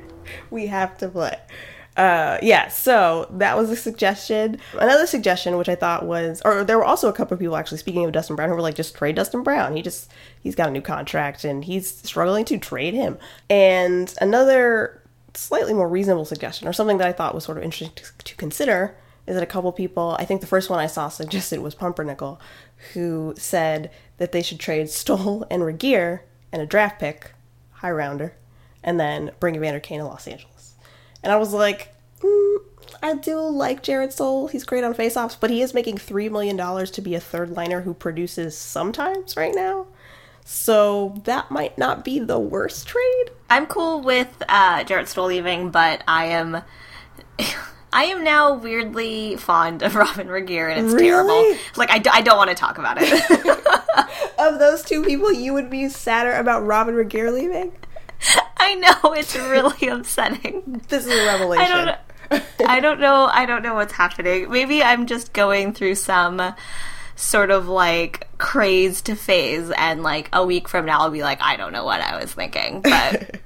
[0.50, 1.36] we have to play.
[1.96, 4.58] Uh, yeah, so that was a suggestion.
[4.78, 7.78] Another suggestion, which I thought was, or there were also a couple of people actually
[7.78, 9.74] speaking of Dustin Brown who were like, just trade Dustin Brown.
[9.74, 10.10] He just,
[10.40, 13.18] he's got a new contract and he's struggling to trade him.
[13.50, 15.02] And another
[15.34, 18.36] slightly more reasonable suggestion, or something that I thought was sort of interesting to, to
[18.36, 21.74] consider, is that a couple people, I think the first one I saw suggested was
[21.74, 22.40] Pumpernickel,
[22.94, 26.20] who said that they should trade Stoll and Regehr
[26.52, 27.32] and a draft pick,
[27.72, 28.34] high rounder,
[28.82, 30.74] and then bring Evander Kane to Los Angeles.
[31.22, 32.56] And I was like, mm,
[33.02, 34.48] I do like Jarrett Stoll.
[34.48, 37.82] He's great on faceoffs, but he is making $3 million to be a third liner
[37.82, 39.86] who produces sometimes right now.
[40.44, 43.30] So that might not be the worst trade.
[43.48, 46.62] I'm cool with uh, Jarrett Stoll leaving, but I am.
[47.92, 51.08] I am now weirdly fond of Robyn Regehr, and it's Really?
[51.08, 51.56] terrible.
[51.76, 53.66] Like I, d- I don't want to talk about it.
[54.38, 57.72] Of those two people, you would be sadder about Robyn Regehr leaving?
[58.56, 60.82] I know it's really upsetting.
[60.88, 61.64] This is a revelation.
[61.66, 62.66] I don't know.
[62.66, 63.28] I don't know.
[63.30, 64.50] I don't know what's happening.
[64.50, 66.54] Maybe I'm just going through some
[67.16, 71.56] sort of like crazed phase, and like a week from now, I'll be like, I
[71.56, 72.80] don't know what I was thinking.
[72.80, 73.40] But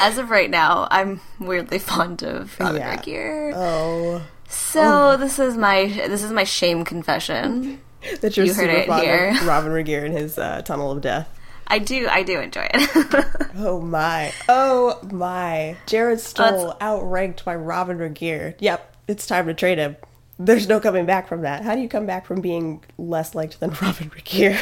[0.00, 3.52] as of right now, I'm weirdly fond of Robyn Yeah.
[3.54, 7.80] Oh, So this is my this is my shame confession.
[8.20, 9.30] that you're You heard super it fond here.
[9.30, 11.28] of Robyn Regehr and his uh, tunnel of death.
[11.66, 13.26] I do I do enjoy it.
[13.56, 14.32] Oh my.
[14.48, 15.76] Oh my.
[15.86, 18.54] Jarrett Stoll outranked by Robyn Regehr.
[18.58, 19.96] Yep, it's time to trade him.
[20.38, 21.64] There's no coming back from that.
[21.64, 24.56] How do you come back from being less liked than Robyn Regehr?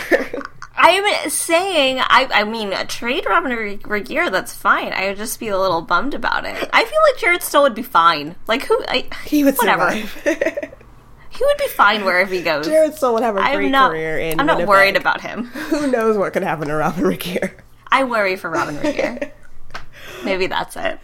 [0.79, 4.93] I'm saying I I mean trade Robyn Re- Regehr that's fine.
[4.93, 6.71] I would just be a little bummed about it.
[6.73, 8.37] I feel like Jarrett Stoll would be fine.
[8.47, 9.91] Like who I he would whatever.
[9.91, 10.73] survive.
[11.29, 12.67] He would be fine wherever he goes.
[12.67, 14.69] Jarrett Stoll would have a I'm great not career in I'm not Winnipeg.
[14.71, 15.45] worried about him.
[15.69, 17.53] Who knows what could happen to Robyn Regehr?
[17.89, 19.33] I worry for Robyn Regehr.
[20.25, 20.99] Maybe that's it.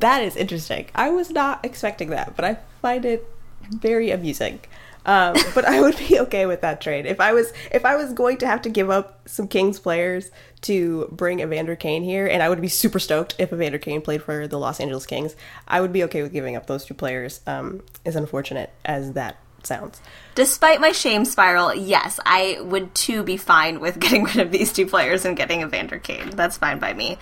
[0.00, 0.88] That is interesting.
[0.94, 3.26] I was not expecting that, but I find it
[3.70, 4.60] very amusing.
[5.08, 8.12] Um, but I would be okay with that trade if I was if I was
[8.12, 12.42] going to have to give up some Kings players to bring Evander Kane here, and
[12.42, 15.34] I would be super stoked if Evander Kane played for the Los Angeles Kings.
[15.66, 17.40] I would be okay with giving up those two players.
[17.46, 20.00] Um, as unfortunate as that sounds,
[20.34, 24.72] Despite my shame spiral, yes, I would too be fine with getting rid of these
[24.74, 26.30] two players and getting Evander Kane.
[26.30, 27.18] That's fine by me.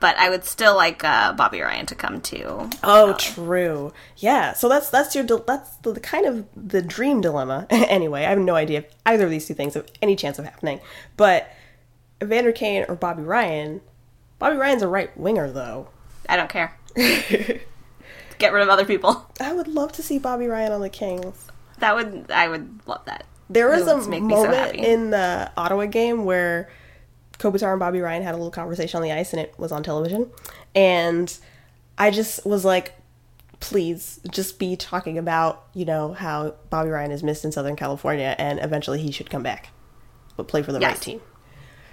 [0.00, 2.70] But I would still like uh, Bobby Ryan to come too.
[2.84, 3.92] Oh, true.
[4.16, 4.52] Yeah.
[4.52, 7.66] So that's that's your that's the, the kind of the dream dilemma.
[7.70, 10.44] anyway, I have no idea if either of these two things have any chance of
[10.44, 10.80] happening.
[11.16, 11.50] But
[12.22, 13.80] Evander Kane or Bobby Ryan.
[14.38, 15.88] Bobby Ryan's a right winger, though.
[16.28, 16.76] I don't care.
[18.38, 19.26] Get rid of other people.
[19.40, 21.48] I would love to see Bobby Ryan on the Kings.
[21.78, 23.24] That would I would love that.
[23.50, 26.68] There was a make so moment in the Ottawa game where
[27.38, 29.82] Kopitar and Bobby Ryan had a little conversation on the ice, and it was on
[29.82, 30.30] television.
[30.74, 31.36] And
[31.96, 32.94] I just was like,
[33.60, 38.36] please just be talking about, you know, how Bobby Ryan is missed in Southern California
[38.38, 39.70] and eventually he should come back,
[40.36, 41.20] but play for the right team.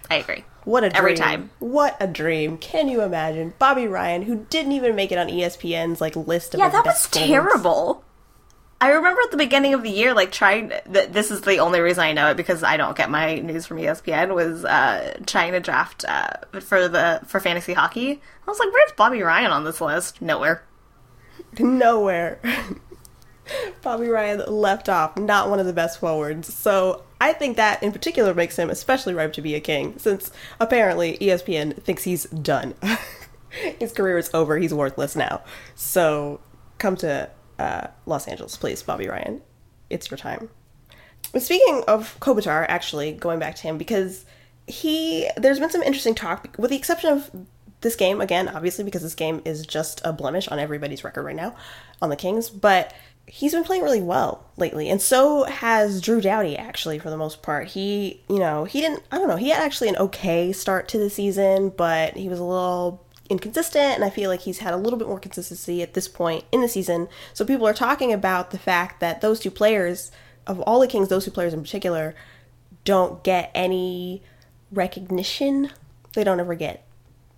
[0.10, 0.44] I agree.
[0.64, 0.98] What a dream.
[0.98, 1.50] Every time.
[1.60, 2.58] What a dream.
[2.58, 3.54] Can you imagine?
[3.58, 7.08] Bobby Ryan, who didn't even make it on ESPN's like list of Yeah, that was
[7.10, 8.04] terrible.
[8.82, 10.70] I remember at the beginning of the year, like trying.
[10.92, 13.66] Th- this is the only reason I know it because I don't get my news
[13.66, 14.36] from ESPN.
[14.36, 18.12] Was uh, trying to draft uh, for the for fantasy hockey.
[18.12, 20.22] I was like, "Where's Bobby Ryan on this list?
[20.22, 20.64] Nowhere."
[21.58, 22.40] Nowhere.
[23.82, 26.54] Bobby Ryan left off, not one of the best forwards.
[26.54, 30.32] So I think that in particular makes him especially ripe to be a king, since
[30.60, 32.74] apparently ESPN thinks he's done.
[33.80, 34.58] His career is over.
[34.58, 35.44] He's worthless now.
[35.76, 36.42] So
[36.78, 39.42] come to uh, Los Angeles, please, Bobby Ryan.
[39.90, 40.50] It's your time.
[41.38, 44.26] Speaking of Kopitar, actually going back to him because
[44.68, 47.30] he there's been some interesting talk with the exception of
[47.82, 51.36] this game again, obviously because this game is just a blemish on everybody's record right
[51.36, 51.56] now
[52.02, 52.94] on the Kings, but
[53.28, 57.42] he's been playing really well lately, and so has Drew Doughty actually for the most
[57.42, 57.68] part.
[57.68, 59.04] He, you know, he didn't.
[59.12, 59.36] I don't know.
[59.36, 63.96] He had actually an okay start to the season, but he was a little inconsistent,
[63.96, 66.62] and I feel like he's had a little bit more consistency at this point in
[66.62, 67.08] the season.
[67.34, 70.12] So people are talking about the fact that those two players,
[70.46, 72.16] of all the Kings, those two players in particular,
[72.84, 74.22] don't get any
[74.72, 75.72] recognition.
[76.14, 76.86] They don't ever get,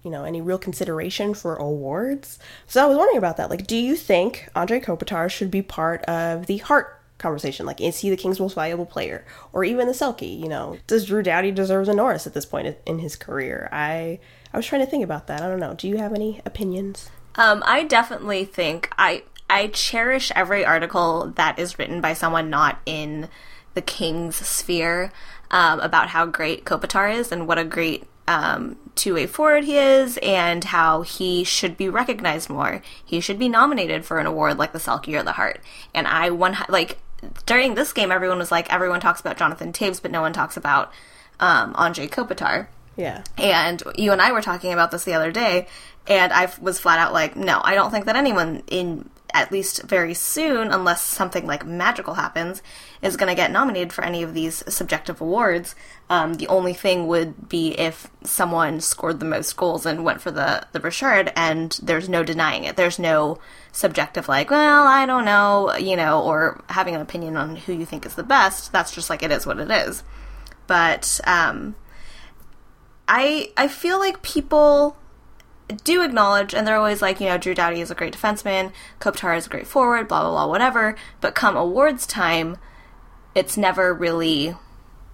[0.03, 2.37] you know, any real consideration for awards.
[2.67, 3.49] So I was wondering about that.
[3.49, 7.65] Like, do you think Anze Kopitar should be part of the Hart conversation?
[7.65, 10.39] Like, is he the Kings' most valuable player, or even the Selke?
[10.39, 13.69] You know, does Drew Doughty deserve a Norris at this point in his career?
[13.71, 14.19] I
[14.53, 15.41] I was trying to think about that.
[15.41, 15.73] I don't know.
[15.73, 17.09] Do you have any opinions?
[17.35, 22.79] Um, I definitely think I I cherish every article that is written by someone not
[22.85, 23.29] in
[23.75, 25.11] the Kings sphere
[25.51, 30.17] um, about how great Kopitar is and what a great um, two-way forward he is,
[30.21, 32.81] and how he should be recognized more.
[33.05, 35.61] He should be nominated for an award like the Selke or the Hart.
[35.93, 36.97] And I one like
[37.45, 40.57] during this game, everyone was like, everyone talks about Jonathan Taves, but no one talks
[40.57, 40.91] about
[41.39, 42.67] um, Andre Kopitar.
[42.97, 43.23] Yeah.
[43.37, 45.67] And you and I were talking about this the other day,
[46.07, 49.83] and I was flat out like, no, I don't think that anyone in at least
[49.83, 52.63] very soon, unless something like magical happens,
[53.01, 55.75] is going to get nominated for any of these subjective awards.
[56.09, 60.31] Um, the only thing would be if someone scored the most goals and went for
[60.31, 62.77] the the Richard, and there's no denying it.
[62.77, 63.37] There's no
[63.71, 67.85] subjective like, well, I don't know, you know, or having an opinion on who you
[67.85, 68.71] think is the best.
[68.71, 70.03] That's just like it is what it is.
[70.67, 71.75] But um,
[73.07, 74.97] I I feel like people
[75.83, 79.37] do acknowledge, and they're always like, you know, Drew Doughty is a great defenseman, Kopitar
[79.37, 80.95] is a great forward, blah blah blah, whatever.
[81.21, 82.57] But come awards time,
[83.35, 84.55] it's never really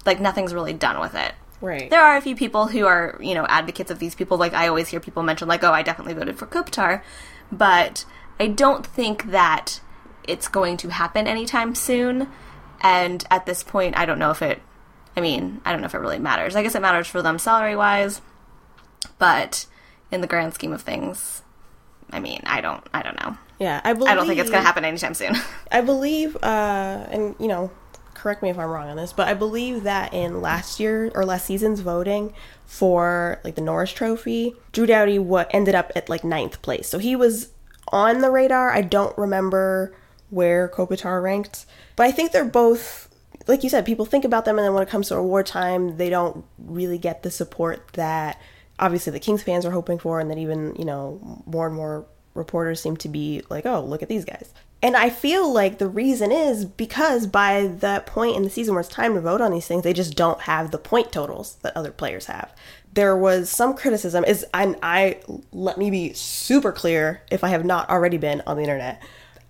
[0.05, 1.33] like nothing's really done with it.
[1.61, 1.89] Right.
[1.89, 4.37] There are a few people who are, you know, advocates of these people.
[4.37, 7.01] Like I always hear people mention, like, oh, I definitely voted for Kopitar,
[7.51, 8.05] but
[8.39, 9.79] I don't think that
[10.27, 12.29] it's going to happen anytime soon.
[12.81, 14.61] And at this point, I don't know if it
[15.15, 16.55] I mean, I don't know if it really matters.
[16.55, 18.21] I guess it matters for them salary wise,
[19.19, 19.65] but
[20.11, 21.43] in the grand scheme of things,
[22.11, 23.37] I mean, I don't, I don't know.
[23.59, 24.09] Yeah, I believe.
[24.11, 25.35] I don't think it's going to happen anytime soon.
[25.71, 27.71] I believe, uh, and you know,
[28.13, 31.25] correct me if I'm wrong on this, but I believe that in last year or
[31.25, 32.33] last season's voting
[32.65, 36.97] for like the Norris Trophy, Drew Doughty what ended up at like ninth place, so
[36.97, 37.49] he was
[37.89, 38.71] on the radar.
[38.71, 39.95] I don't remember
[40.29, 43.12] where Kopitar ranked, but I think they're both
[43.47, 45.97] like you said, people think about them, and then when it comes to award time,
[45.97, 48.39] they don't really get the support that
[48.79, 52.05] obviously the Kings fans are hoping for, and that even you know more and more
[52.33, 54.53] reporters seem to be like, oh, look at these guys.
[54.81, 58.81] And I feel like the reason is because by that point in the season where
[58.81, 61.75] it's time to vote on these things, they just don't have the point totals that
[61.77, 62.53] other players have.
[62.93, 65.21] There was some criticism is and I
[65.53, 69.01] let me be super clear if I have not already been on the internet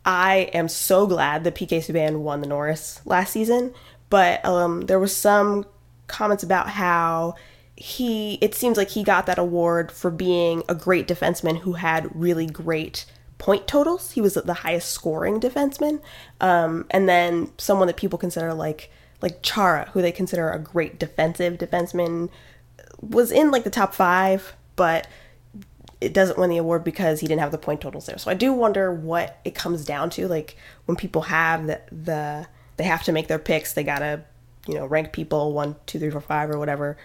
[0.06, 3.74] I am so glad that PK Subban won the Norris last season,
[4.10, 5.66] but um, there was some
[6.08, 7.36] comments about how
[7.76, 12.14] he it seems like he got that award for being a great defenseman who had
[12.14, 13.06] really great
[13.38, 14.12] point totals.
[14.12, 16.02] He was the highest scoring defenseman,
[16.40, 21.00] um, and then someone that people consider like like Chara, who they consider a great
[21.00, 22.30] defensive defenseman,
[23.02, 25.08] was in like the top five, but
[26.04, 28.18] it doesn't win the award because he didn't have the point totals there.
[28.18, 30.28] So I do wonder what it comes down to.
[30.28, 34.24] Like when people have the, the they have to make their picks, they gotta,
[34.68, 36.98] you know, rank people one, two, three, four, five, or whatever.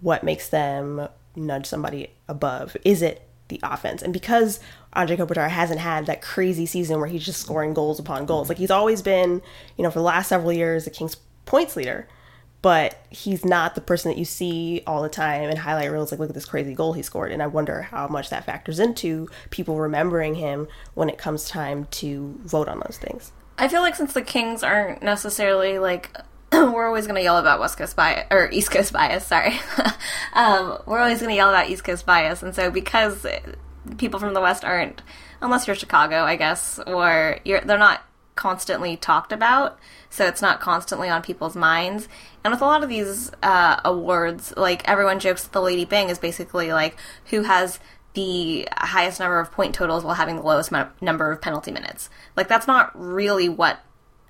[0.00, 2.76] What makes them nudge somebody above?
[2.84, 4.02] Is it the offense?
[4.02, 4.60] And because
[4.94, 8.58] Anze Kopitar hasn't had that crazy season where he's just scoring goals upon goals, like
[8.58, 9.42] he's always been,
[9.76, 12.08] you know, for the last several years, the Kings points leader
[12.62, 16.18] but he's not the person that you see all the time in highlight reels like
[16.18, 17.32] look at this crazy goal he scored.
[17.32, 21.86] And i wonder how much that factors into people remembering him when it comes time
[21.92, 23.32] to vote on those things.
[23.58, 26.16] I feel like since the kings aren't necessarily like
[26.52, 29.58] we're always going to yell about west coast bias or east coast bias sorry.
[30.32, 33.26] Um, we're always going to yell about east coast bias and so because
[33.96, 35.02] people from the west aren't
[35.40, 38.02] unless you're chicago i guess or you're they're not
[38.36, 39.78] constantly talked about,
[40.10, 42.06] so it's not constantly on people's minds.
[42.46, 46.10] And with a lot of these uh, awards, like everyone jokes that the Lady Byng
[46.10, 46.96] is basically like
[47.30, 47.80] who has
[48.14, 52.08] the highest number of point totals while having the lowest m- number of penalty minutes.
[52.36, 53.80] Like that's not really what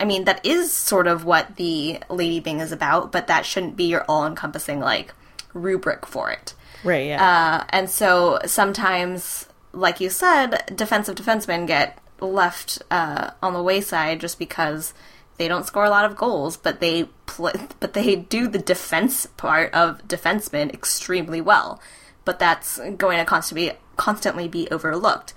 [0.00, 3.76] I mean, that is sort of what the Lady Byng is about, but that shouldn't
[3.76, 5.12] be your all encompassing like
[5.52, 6.54] rubric for it.
[6.84, 7.22] Right, yeah.
[7.22, 14.20] Uh, and so sometimes, like you said, defensive defensemen get left uh, on the wayside
[14.20, 14.94] just because
[15.38, 17.08] they don't score a lot of goals, but they
[17.80, 21.80] but they do the defense part of defensemen extremely well.
[22.24, 25.34] But that's going to constantly constantly be overlooked.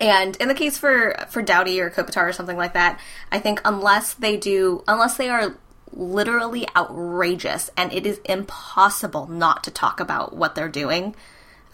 [0.00, 2.98] And in the case for for Doughty or Kopitar or something like that,
[3.30, 5.56] I think unless they do, unless they are
[5.92, 11.14] literally outrageous, and it is impossible not to talk about what they're doing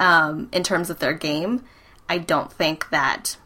[0.00, 1.64] um, in terms of their game,
[2.08, 3.36] I don't think that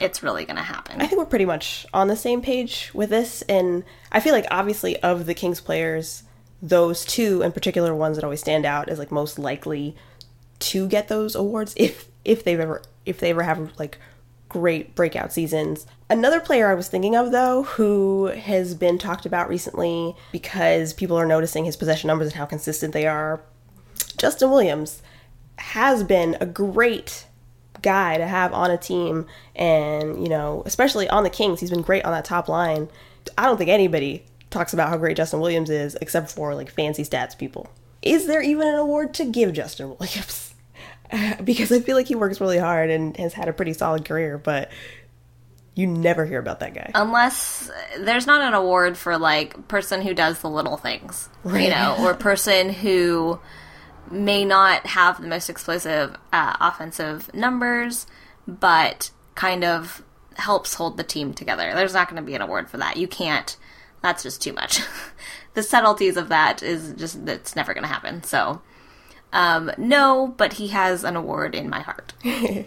[0.00, 1.00] it's really going to happen.
[1.00, 4.46] I think we're pretty much on the same page with this, and I feel like
[4.50, 6.22] obviously of the Kings players,
[6.60, 9.96] those two in particular ones that always stand out is like most likely
[10.58, 13.98] to get those awards if if they've ever if they ever have like
[14.48, 15.86] great breakout seasons.
[16.08, 21.18] Another player I was thinking of though who has been talked about recently because people
[21.18, 23.42] are noticing his possession numbers and how consistent they are.
[24.16, 25.02] Justin Williams
[25.58, 27.26] has been a great
[27.82, 31.82] guy to have on a team and you know especially on the kings he's been
[31.82, 32.88] great on that top line.
[33.36, 37.02] I don't think anybody talks about how great justin williams is except for like fancy
[37.02, 37.68] stats people.
[38.02, 40.54] Is there even an award to give justin williams?
[41.44, 44.38] Because i feel like he works really hard and has had a pretty solid career
[44.38, 44.72] but
[45.76, 46.90] you never hear about that guy.
[46.94, 51.96] Unless there's not an award for like person who does the little things, you know,
[52.00, 53.38] or person who
[54.10, 58.06] may not have the most explosive uh, offensive numbers,
[58.46, 60.02] but kind of
[60.34, 61.72] helps hold the team together.
[61.74, 62.96] There's not going to be an award for that.
[62.96, 63.56] You can't.
[64.02, 64.80] That's just too much.
[65.54, 68.22] the subtleties of that is just that's never going to happen.
[68.22, 68.60] So,
[69.32, 72.12] um, no, but he has an award in my heart.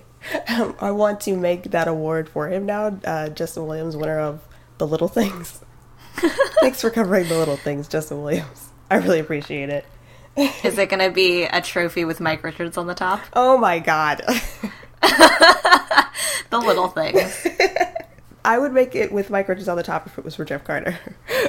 [0.79, 4.41] i want to make that award for him now uh, justin williams winner of
[4.77, 5.63] the little things
[6.59, 9.85] thanks for covering the little things justin williams i really appreciate it
[10.63, 13.21] Is it going to be a trophy with Mike Richards on the top?
[13.33, 14.21] oh my god
[16.49, 17.47] The little things.
[18.45, 20.63] I would make it with Mike Richards on the top if it was for Jeff
[20.63, 20.97] Carter,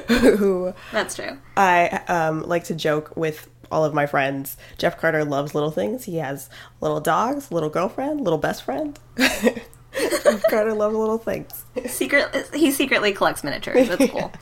[0.09, 1.39] who That's true.
[1.57, 4.57] I um, like to joke with all of my friends.
[4.77, 6.05] Jeff Carter loves little things.
[6.05, 6.51] He has
[6.81, 8.99] little dogs, little girlfriend, little best friend.
[9.17, 11.65] Jeff Carter loves little things.
[11.87, 12.49] Secret.
[12.53, 13.89] He secretly collects miniatures.
[13.89, 14.33] That's cool.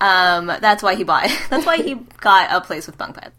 [0.00, 1.28] Um, that's why he bought.
[1.50, 3.34] That's why he got a place with bunk beds.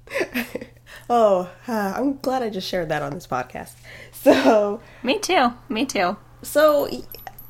[1.11, 3.71] Oh, uh, I'm glad I just shared that on this podcast.
[4.11, 5.53] So, Me too.
[5.67, 6.17] Me too.
[6.43, 6.87] so,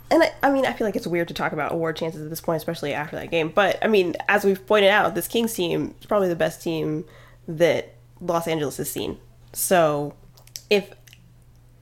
[0.09, 2.29] and I, I mean, I feel like it's weird to talk about award chances at
[2.29, 3.49] this point, especially after that game.
[3.49, 7.03] But I mean, as we've pointed out, this Kings team is probably the best team
[7.49, 9.17] that Los Angeles has seen.
[9.51, 10.13] So,
[10.69, 10.89] if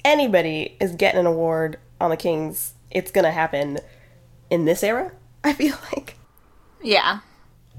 [0.03, 3.78] anybody is getting an award on the Kings, it's gonna happen
[4.49, 5.11] in this era.
[5.43, 6.16] I feel like.
[6.88, 7.19] Yeah.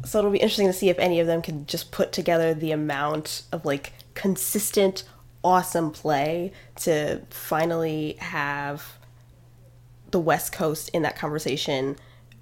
[0.04, 2.72] So it'll be interesting to see if any of them can just put together the
[2.72, 5.04] amount of like consistent,
[5.42, 8.98] awesome play to finally have
[10.10, 11.96] the West Coast in that conversation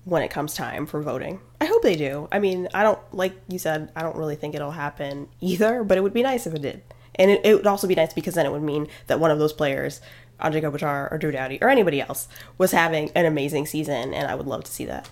[0.05, 1.41] when it comes time for voting.
[1.61, 2.29] I hope they do.
[2.33, 5.97] I mean, I don't, like you said, I don't really think it'll happen either, but
[5.97, 6.83] it would be nice if it did.
[7.15, 9.39] And it, it would also be nice because then it would mean that one of
[9.39, 10.01] those players,
[10.41, 12.27] Anze Kopitar or Drew Doughty or anybody else,
[12.59, 15.09] was having an amazing season, and I would love to see that.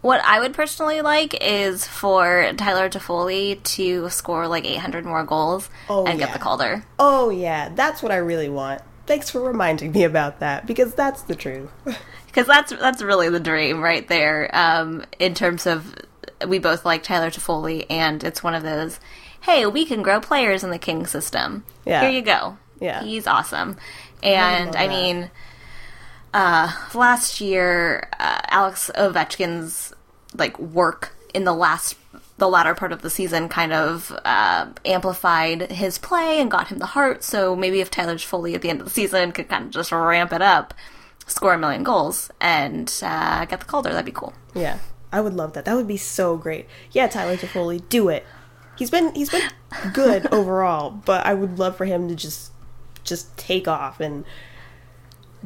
[0.00, 5.68] What I would personally like is for Tyler Toffoli to score like 800 more goals
[5.88, 6.84] Oh, and get the Calder.
[6.98, 8.82] Oh, yeah, that's what I really want.
[9.06, 11.70] Thanks for reminding me about that because that's the truth.
[12.26, 14.50] because that's that's really the dream right there.
[14.52, 15.94] Um, in terms of
[16.46, 19.00] we both like Tyler Toffoli, and it's one of those.
[19.40, 21.64] Hey, we can grow players in the King system.
[21.86, 22.02] Yeah.
[22.02, 22.58] Here you go.
[22.80, 23.02] Yeah.
[23.02, 23.76] he's awesome.
[24.22, 25.30] And love I, that.
[26.34, 29.94] Uh, last year, uh, Alex Ovechkin's
[30.34, 31.96] like work in the last
[32.38, 36.78] the latter part of the season kind of uh, amplified his play and got him
[36.78, 37.24] the Hart.
[37.24, 39.90] So maybe if Tyler Toffoli at the end of the season could kind of just
[39.90, 40.72] ramp it up,
[41.26, 44.32] score a million goals, and uh, get the Calder, that'd be cool.
[44.54, 44.78] Yeah,
[45.12, 45.64] I would love that.
[45.64, 46.66] That would be so great.
[46.92, 48.24] Yeah, Tyler Toffoli, do it.
[48.76, 49.50] He's been he's been
[49.92, 52.52] good overall, but I would love for him to just
[53.02, 54.24] just take off and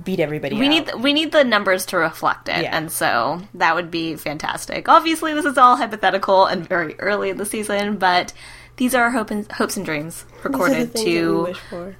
[0.03, 0.57] beat everybody.
[0.59, 0.71] We out.
[0.71, 2.77] need we need the numbers to reflect it, Yeah.
[2.77, 4.89] and so that would be fantastic.
[4.89, 8.33] Obviously, this is all hypothetical and very early in the season, but
[8.77, 11.55] these are our hope and, hopes and dreams recorded things to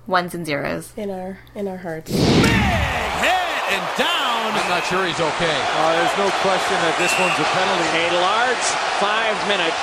[0.07, 0.93] ones and zeros.
[0.97, 2.11] in our in our hearts.
[2.11, 4.53] Head and down.
[4.53, 5.59] I'm not sure he's okay.
[5.77, 8.05] Uh, there's no question that this one's a penalty.
[8.09, 8.67] A large
[9.01, 9.75] five-minute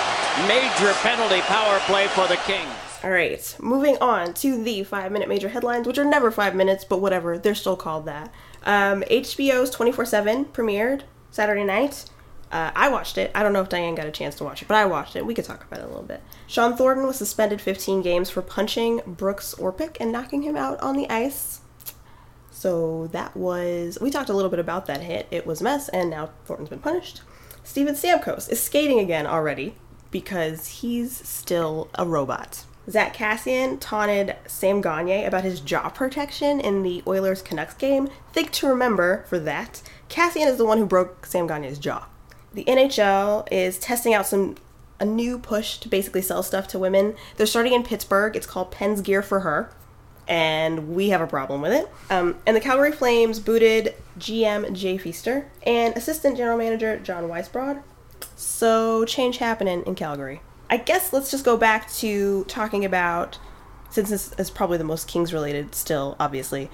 [0.48, 2.70] major penalty power play for the Kings.
[3.02, 6.84] All right, moving on to the five minute major headlines, which are never five minutes,
[6.84, 8.34] but whatever, they're still called that.
[8.64, 12.10] Um, HBO's 24 7 premiered Saturday night.
[12.52, 13.32] Uh, I watched it.
[13.34, 15.26] I don't know if Diane got a chance to watch it, but I watched it.
[15.26, 16.22] We could talk about it a little bit.
[16.46, 20.98] Shawn Thornton was suspended 15 games for punching Brooks Orpik and knocking him out on
[20.98, 21.62] the ice.
[22.52, 23.98] So that was.
[24.02, 25.28] We talked a little bit about that hit.
[25.32, 27.22] It was a mess, and now Thornton's been punished.
[27.64, 29.76] Steven Stamkos is skating again already
[30.12, 32.66] because he's still a robot.
[32.90, 38.10] Zack Kassian taunted Sam Gagner about his jaw protection in the Oilers Canucks game.
[38.34, 42.08] Think to remember for that, Cassian is the one who broke Sam Gagner's jaw.
[42.54, 44.56] The NHL is testing out some
[45.00, 47.16] a new push to basically sell stuff to women.
[47.38, 48.36] They're starting in Pittsburgh.
[48.36, 49.72] It's called Pens Gear for Her,
[50.28, 51.90] and we have a problem with it.
[52.10, 57.82] Um, and the Calgary Flames booted GM Jay Feaster and assistant general manager John Weisbrod.
[58.36, 60.42] So change happening in Calgary.
[60.70, 63.40] I guess let's just go back to talking about,
[63.90, 66.70] since this is probably the most Kings related still, obviously,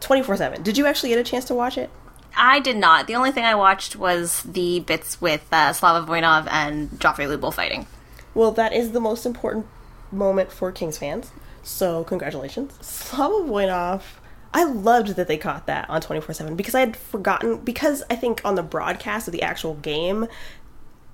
[0.00, 0.62] 24 7.
[0.62, 1.90] Did you actually get a chance to watch it?
[2.36, 3.06] I did not.
[3.06, 7.52] The only thing I watched was the bits with uh, Slava Voinov and Joffrey Lupul
[7.52, 7.86] fighting.
[8.34, 9.66] Well, that is the most important
[10.12, 11.32] moment for Kings fans.
[11.62, 12.74] So, congratulations.
[12.80, 14.02] Slava Voinov,
[14.54, 18.14] I loved that they caught that on 24 7 because I had forgotten, because I
[18.14, 20.26] think on the broadcast of the actual game,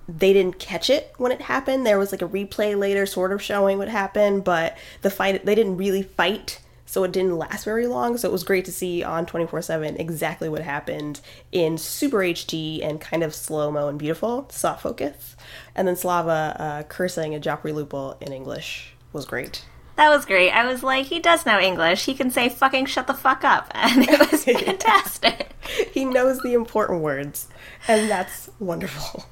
[0.09, 1.87] they didn't catch it when it happened.
[1.87, 5.55] There was like a replay later sort of showing what happened, but the fight, they
[5.55, 8.17] didn't really fight so it didn't last very long.
[8.17, 12.87] So it was great to see on 24 7 exactly what happened in super HD
[12.87, 15.37] and kind of slow mo and beautiful, soft focus.
[15.75, 19.65] And then Slava uh, cursing at Joffrey Lupul in English was great.
[19.97, 20.51] That was great.
[20.51, 22.05] I was like, he does know English.
[22.05, 23.71] He can say fucking shut the fuck up.
[23.75, 25.53] And it was fantastic.
[25.93, 27.49] he knows the important words,
[27.89, 29.25] and that's wonderful.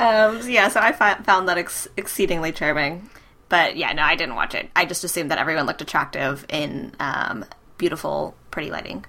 [0.00, 3.10] Um, so yeah, so I fi- found that ex- exceedingly charming.
[3.48, 4.70] But yeah, no, I didn't watch it.
[4.76, 7.44] I just assumed that everyone looked attractive in um,
[7.78, 9.04] beautiful, pretty lighting.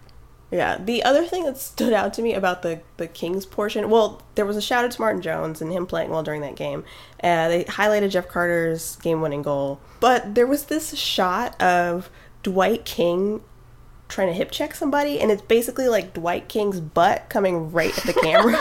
[0.52, 4.22] Yeah, the other thing that stood out to me about the the Kings portion, well,
[4.36, 6.84] there was a shout out to Martin Jones and him playing well during that game.
[7.24, 12.10] Uh, they highlighted Jeff Carter's game winning goal, but there was this shot of
[12.44, 13.42] Dwight King
[14.10, 18.04] trying to hip check somebody, and it's basically like Dwight King's butt coming right at
[18.04, 18.58] the camera.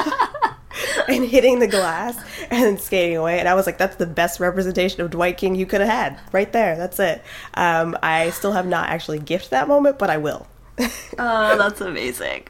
[1.09, 2.17] and hitting the glass
[2.51, 3.39] and then skating away.
[3.39, 6.21] And I was like, that's the best representation of Dwight King you could have had.
[6.33, 6.77] Right there.
[6.77, 7.23] That's it.
[7.55, 10.47] Um, I still have not actually gifted that moment, but I will.
[11.19, 12.49] oh, that's amazing.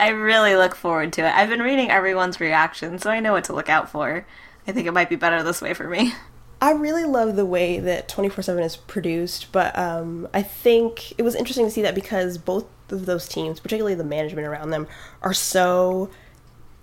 [0.00, 1.34] I really look forward to it.
[1.34, 4.26] I've been reading everyone's reaction, so I know what to look out for.
[4.66, 6.12] I think it might be better this way for me.
[6.60, 11.22] I really love the way that 24 7 is produced, but um, I think it
[11.22, 14.88] was interesting to see that because both of those teams, particularly the management around them,
[15.22, 16.10] are so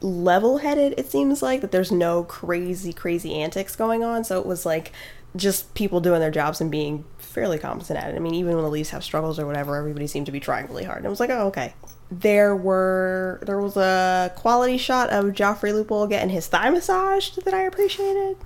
[0.06, 4.24] level headed, it seems like, that there's no crazy, crazy antics going on.
[4.24, 4.91] So it was like
[5.36, 8.16] just people doing their jobs and being fairly competent at it.
[8.16, 10.68] I mean, even when the Leafs have struggles or whatever, everybody seemed to be trying
[10.68, 10.99] really hard.
[10.99, 11.74] And I was like, oh, okay.
[12.12, 17.53] There were there was a quality shot of Joffrey Lupul getting his thigh massaged that
[17.53, 18.38] I appreciated.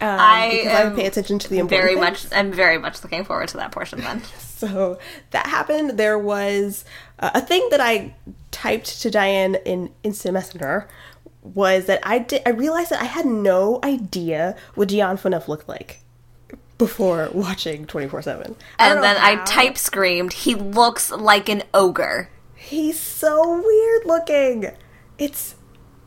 [0.00, 2.00] Um, I because I pay attention to the very things.
[2.00, 2.26] much.
[2.32, 4.22] I'm very much looking forward to that portion then.
[4.38, 4.98] so
[5.30, 5.98] that happened.
[5.98, 6.84] There was
[7.18, 8.14] uh, a thing that I
[8.50, 10.88] typed to Diane in Instant Messenger
[11.42, 12.42] was that I did.
[12.46, 16.00] I realized that I had no idea what Dion Phaneuf looked like
[16.78, 18.56] before watching 24 7.
[18.78, 19.32] And then how.
[19.32, 22.30] I type screamed, he looks like an ogre.
[22.54, 24.70] He's so weird looking.
[25.18, 25.56] It's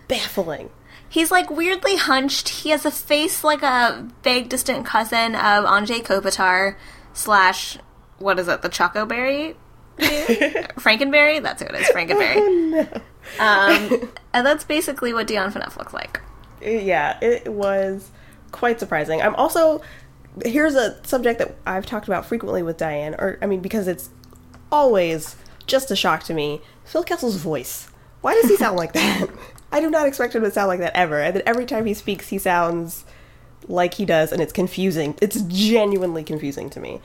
[0.07, 0.69] baffling.
[1.11, 2.47] He's like weirdly hunched.
[2.47, 6.77] He has a face like a vague distant cousin of Anze Kopitar
[7.11, 7.77] slash
[8.17, 9.57] what is it, the Choco Berry?
[9.99, 11.43] Frankenberry?
[11.43, 12.37] That's who it is, Frankenberry.
[12.37, 13.43] Oh, no.
[13.43, 16.21] um, and that's basically what Dion Phaneuf looks like.
[16.61, 18.09] Yeah, it was
[18.53, 19.21] quite surprising.
[19.21, 19.81] I'm also
[20.45, 24.09] here's a subject that I've talked about frequently with Diane, or I mean, because it's
[24.71, 25.35] always
[25.67, 26.61] just a shock to me.
[26.85, 27.89] Phil Kessel's voice.
[28.21, 29.27] Why does he sound like that?
[29.71, 31.19] I do not expect him to sound like that ever.
[31.19, 33.05] And then every time he speaks, he sounds
[33.67, 35.15] like he does, and it's confusing.
[35.21, 37.01] It's genuinely confusing to me.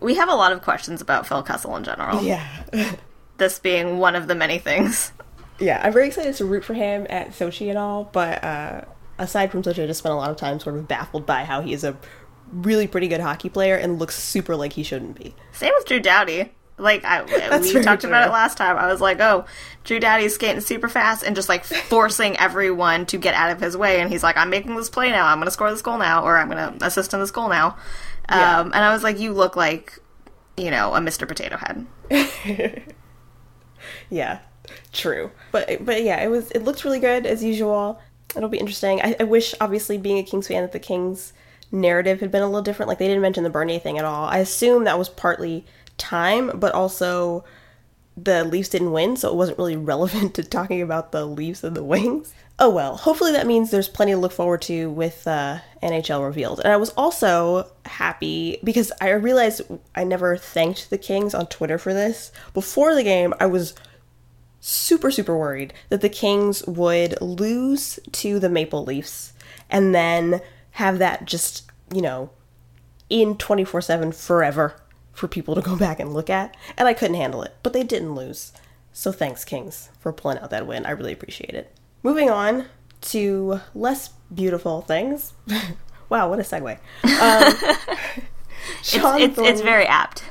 [0.00, 2.22] We have a lot of questions about Phil Kessel in general.
[2.22, 2.46] Yeah.
[3.38, 5.12] this being one of the many things.
[5.58, 8.82] Yeah, I'm very excited to root for him at Sochi and all, but uh,
[9.18, 11.60] aside from Sochi, I just spent a lot of time sort of baffled by how
[11.60, 11.96] he is a
[12.52, 15.34] really pretty good hockey player and looks super like he shouldn't be.
[15.52, 16.52] Same with Drew Doughty.
[16.78, 17.22] Like I,
[17.60, 18.10] we talked true.
[18.10, 18.76] about it last time.
[18.76, 19.44] I was like, "Oh,
[19.84, 23.76] Drew Daddy's skating super fast and just like forcing everyone to get out of his
[23.76, 25.26] way." And he's like, "I'm making this play now.
[25.26, 27.48] I'm going to score this goal now, or I'm going to assist in this goal
[27.48, 27.76] now."
[28.28, 28.60] Yeah.
[28.60, 29.98] Um, and I was like, "You look like,
[30.56, 31.26] you know, a Mr.
[31.26, 31.86] Potato Head."
[34.10, 34.40] yeah,
[34.92, 35.30] true.
[35.52, 36.50] But but yeah, it was.
[36.52, 38.00] It looked really good as usual.
[38.36, 39.00] It'll be interesting.
[39.00, 41.32] I, I wish, obviously, being a Kings fan, that the Kings
[41.70, 42.88] narrative had been a little different.
[42.88, 44.24] Like they didn't mention the Bernier thing at all.
[44.24, 45.64] I assume that was partly
[45.98, 47.44] time, but also
[48.16, 51.76] the Leafs didn't win, so it wasn't really relevant to talking about the Leafs and
[51.76, 52.34] the Wings.
[52.58, 56.60] Oh well, hopefully that means there's plenty to look forward to with uh, NHL revealed.
[56.60, 59.62] And I was also happy because I realized
[59.94, 62.32] I never thanked the Kings on Twitter for this.
[62.54, 63.74] Before the game, I was
[64.58, 69.34] super, super worried that the Kings would lose to the Maple Leafs
[69.70, 70.40] and then
[70.72, 72.30] have that just, you know,
[73.08, 74.74] in 24 7 forever
[75.18, 77.54] for people to go back and look at, and I couldn't handle it.
[77.62, 78.52] But they didn't lose.
[78.92, 80.86] So thanks, Kings, for pulling out that win.
[80.86, 81.74] I really appreciate it.
[82.02, 82.66] Moving on
[83.02, 85.34] to less beautiful things.
[86.08, 86.78] wow, what a segue.
[87.04, 87.78] Um,
[88.80, 90.22] It's, it's, it's very apt.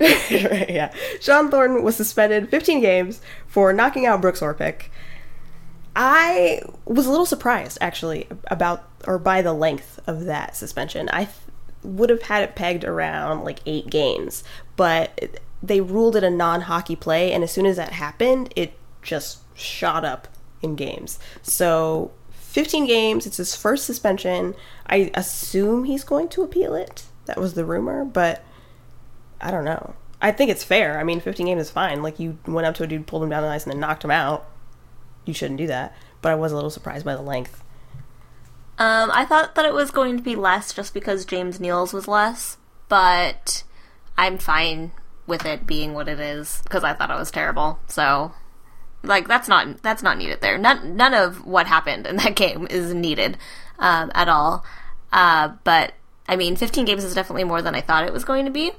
[0.00, 0.30] right,
[0.70, 0.92] yeah.
[1.20, 4.86] Shawn Thornton was suspended 15 games for knocking out Brooks Orpik.
[5.96, 11.08] I was a little surprised, actually, about or by the length of that suspension.
[11.12, 11.28] I
[11.84, 14.42] would have had it pegged around like eight games,
[14.76, 19.38] but they ruled it a non-hockey play, and as soon as that happened, it just
[19.56, 20.28] shot up
[20.62, 21.18] in games.
[21.42, 22.10] So
[22.54, 23.26] 15 games.
[23.26, 24.54] It's his first suspension.
[24.86, 27.02] I assume he's going to appeal it.
[27.24, 28.44] That was the rumor, but
[29.40, 29.96] I don't know.
[30.22, 31.00] I think it's fair.
[31.00, 32.00] I mean, 15 games is fine.
[32.00, 34.04] Like, you went up to a dude, pulled him down the ice, and then knocked
[34.04, 34.46] him out.
[35.24, 35.96] You shouldn't do that.
[36.22, 37.60] But I was a little surprised by the length.
[38.78, 42.08] Um, I thought that it was going to be less just because James Neal's was
[42.08, 42.58] less,
[42.88, 43.62] but
[44.18, 44.92] I'm fine
[45.26, 47.78] with it being what it is because I thought it was terrible.
[47.86, 48.32] So,
[49.02, 50.58] like, that's not that's not needed there.
[50.58, 53.38] None none of what happened in that game is needed
[53.78, 54.64] um, at all.
[55.12, 55.94] Uh, but
[56.26, 58.72] I mean, 15 games is definitely more than I thought it was going to be.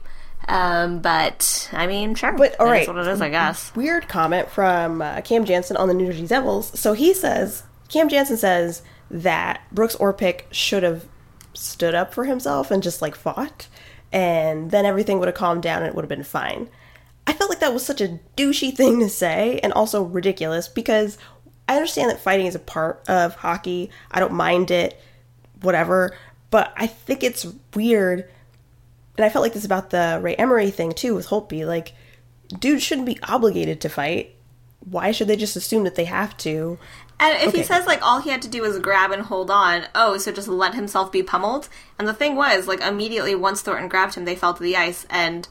[0.48, 2.34] Um, but I mean, sure.
[2.34, 3.74] But, all It what it is, I guess.
[3.76, 6.78] Weird comment from uh, Cam Janssen on the New Jersey Devils.
[6.80, 11.06] So he says, Cam Janssen says that Brooks Orpik should have
[11.54, 13.68] stood up for himself and just like fought,
[14.12, 16.70] and then everything would have calmed down and it would have been fine.
[17.28, 21.18] I felt like that was such a douchey thing to say and also ridiculous because
[21.68, 23.90] I understand that fighting is a part of hockey.
[24.12, 25.02] I don't mind it,
[25.62, 26.16] whatever.
[26.52, 28.30] But I think it's weird
[29.18, 31.66] and I felt like this about the Ray Emery thing too with Holtby.
[31.66, 31.94] Like,
[32.60, 34.36] dudes shouldn't be obligated to fight.
[34.82, 36.78] Why should they just assume that they have to?
[37.20, 39.84] And if he says like all he had to do was grab and hold on,
[39.96, 41.70] oh, so just let himself be pummeled.
[41.98, 45.06] And the thing was, like immediately once Thornton grabbed him, they fell to the ice,
[45.10, 45.48] and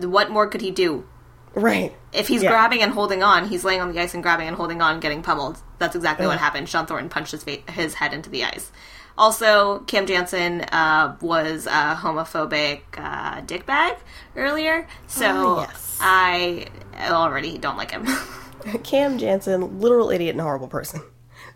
[0.00, 1.06] what more could he do?
[1.54, 1.94] Right.
[2.12, 2.50] If he's Yeah.
[2.50, 5.22] grabbing and holding on, he's laying on the ice and grabbing and holding on, getting
[5.22, 5.58] pummeled.
[5.78, 6.68] That's exactly what happened.
[6.68, 8.70] Shawn Thornton punched his fa- his head into the ice.
[9.16, 13.96] Also, Cam Janssen uh, was a homophobic uh, dickbag
[14.36, 15.98] earlier, so Oh, yes.
[16.00, 16.66] I
[16.98, 18.06] already don't like him.
[18.82, 21.02] Cam Janssen, literal idiot and horrible person.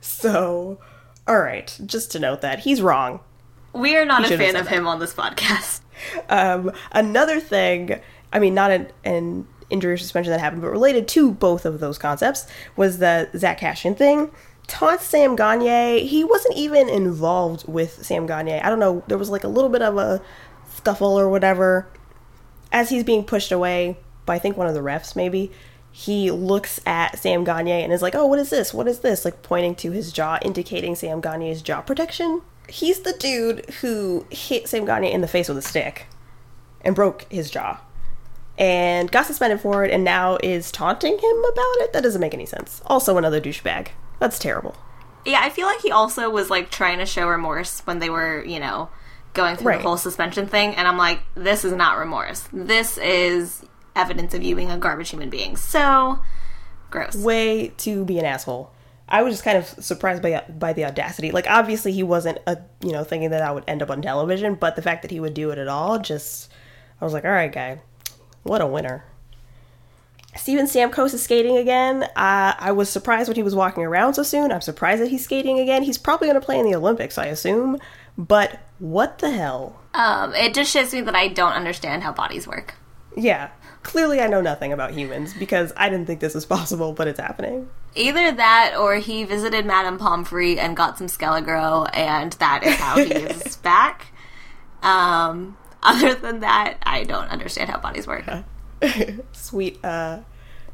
[0.00, 0.78] So,
[1.26, 3.20] all right, just to note that he's wrong.
[3.72, 4.72] we are not a fan of that.
[4.74, 5.80] him on this podcast.
[6.28, 8.00] Um, another thing,
[8.32, 11.80] I mean, not an, an injury or suspension that happened, but related to both of
[11.80, 12.46] those concepts,
[12.76, 14.30] was the Zack Kassian thing.
[14.68, 18.60] Taunt Sam Gagner, he wasn't even involved with Sam Gagner.
[18.62, 20.22] I don't know, there was like a little bit of a
[20.76, 21.88] scuffle or whatever.
[22.70, 25.50] As he's being pushed away by, I think, one of the refs, maybe,
[25.98, 28.72] he looks at Sam Gagner and is like, oh, what is this?
[28.72, 29.24] What is this?
[29.24, 32.42] Like pointing to his jaw, indicating Sam Gagner's jaw protection.
[32.68, 36.06] He's the dude who hit Sam Gagner in the face with a stick
[36.82, 37.80] and broke his jaw
[38.56, 41.92] and got suspended for it and now is taunting him about it.
[41.92, 42.80] That doesn't make any sense.
[42.86, 43.88] Also, another douchebag.
[44.20, 44.76] That's terrible.
[45.26, 48.44] Yeah, I feel like he also was like trying to show remorse when they were,
[48.44, 48.88] you know,
[49.34, 49.78] going through Right.
[49.78, 50.76] the whole suspension thing.
[50.76, 52.48] And I'm like, this is not remorse.
[52.52, 53.64] This is
[53.98, 55.56] evidence of you being a garbage human being.
[55.56, 56.20] So
[56.90, 57.14] gross.
[57.14, 58.72] Way to be an asshole.
[59.08, 61.30] I was just kind of surprised by by the audacity.
[61.30, 64.54] Like, obviously, he wasn't a you know thinking that I would end up on television,
[64.54, 66.50] but the fact that he would do it at all, just
[67.00, 67.80] I was like, all right, guy,
[68.42, 69.04] what a winner.
[70.36, 72.04] Steven Stamkos is skating again.
[72.04, 74.52] Uh, I was surprised when he was walking around so soon.
[74.52, 75.82] I'm surprised that he's skating again.
[75.82, 77.78] He's probably going to play in the Olympics, I assume.
[78.16, 79.80] But what the hell?
[79.94, 82.74] Um, it just shows me that I don't understand how bodies work.
[83.16, 83.50] Yeah,
[83.88, 87.18] clearly I know nothing about humans because I didn't think this was possible, but it's
[87.18, 87.70] happening.
[87.96, 92.98] Either that or he visited Madame Pomfrey and got some Skelegro, and that is how
[92.98, 94.12] he is back.
[94.82, 98.26] Um, other than that, I don't understand how bodies work.
[99.32, 100.20] Sweet uh,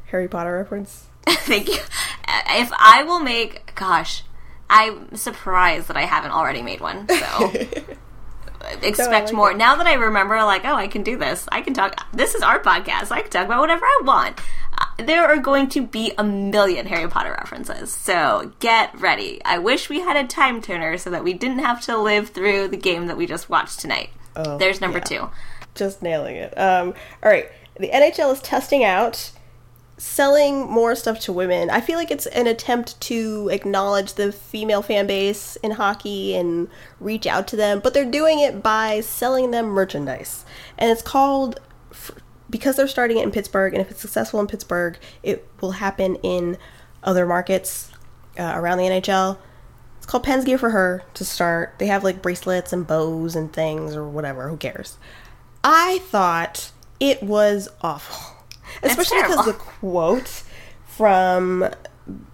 [0.07, 1.05] Harry Potter reference.
[1.25, 1.79] Thank you.
[2.27, 4.23] If I will make, gosh,
[4.69, 7.07] I'm surprised that I haven't already made one.
[7.07, 7.51] So
[8.81, 9.51] expect like more.
[9.51, 9.57] it.
[9.57, 11.47] Now that I remember, like, oh, I can do this.
[11.51, 11.95] I can talk.
[12.13, 13.11] This is our podcast.
[13.11, 14.39] I can talk about whatever I want.
[14.77, 17.91] Uh, There are going to be a million Harry Potter references.
[17.93, 19.41] So get ready.
[19.45, 22.67] I wish we had a time turner so that we didn't have to live through
[22.69, 24.09] the game that we just watched tonight.
[24.57, 25.03] There's number yeah.
[25.03, 25.29] two.
[25.75, 26.57] Just nailing it.
[26.57, 26.93] Um,
[27.23, 27.49] all right,
[27.79, 29.31] the NHL is testing out
[29.97, 31.69] selling more stuff to women.
[31.69, 36.67] I feel like it's an attempt to acknowledge the female fan base in hockey and
[36.99, 40.45] reach out to them, but they're doing it by selling them merchandise.
[40.77, 41.59] And it's called
[42.49, 46.15] because they're starting it in Pittsburgh, and if it's successful in Pittsburgh, it will happen
[46.17, 46.57] in
[47.03, 47.91] other markets
[48.37, 49.37] uh, around the NHL.
[49.97, 51.75] It's called Pens Gear for Her to start.
[51.79, 54.49] They have like bracelets and bows and things or whatever.
[54.49, 54.97] Who cares?
[55.63, 58.34] I thought it was awful,
[58.83, 60.43] especially because the quote
[60.85, 61.69] from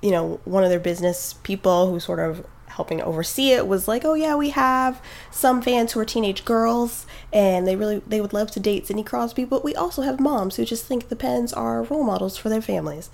[0.02, 4.06] you know one of their business people who sort of helping oversee it was like
[4.06, 8.34] oh yeah we have some fans who are teenage girls and they really they would
[8.34, 11.52] love to date Sidney Crosby but we also have moms who just think the Pens
[11.54, 13.10] are role models for their families.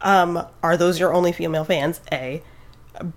[0.00, 2.00] Um are those your only female fans?
[2.12, 2.42] A.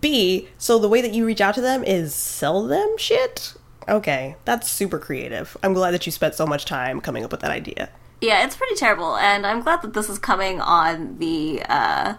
[0.02, 3.54] B so the way that you reach out to them is sell them shit?
[3.88, 5.56] Okay that's super creative.
[5.62, 7.90] I'm glad that you spent so much time coming up with that idea
[8.22, 12.16] Yeah, it's pretty terrible, and I'm glad that this is coming on the uh,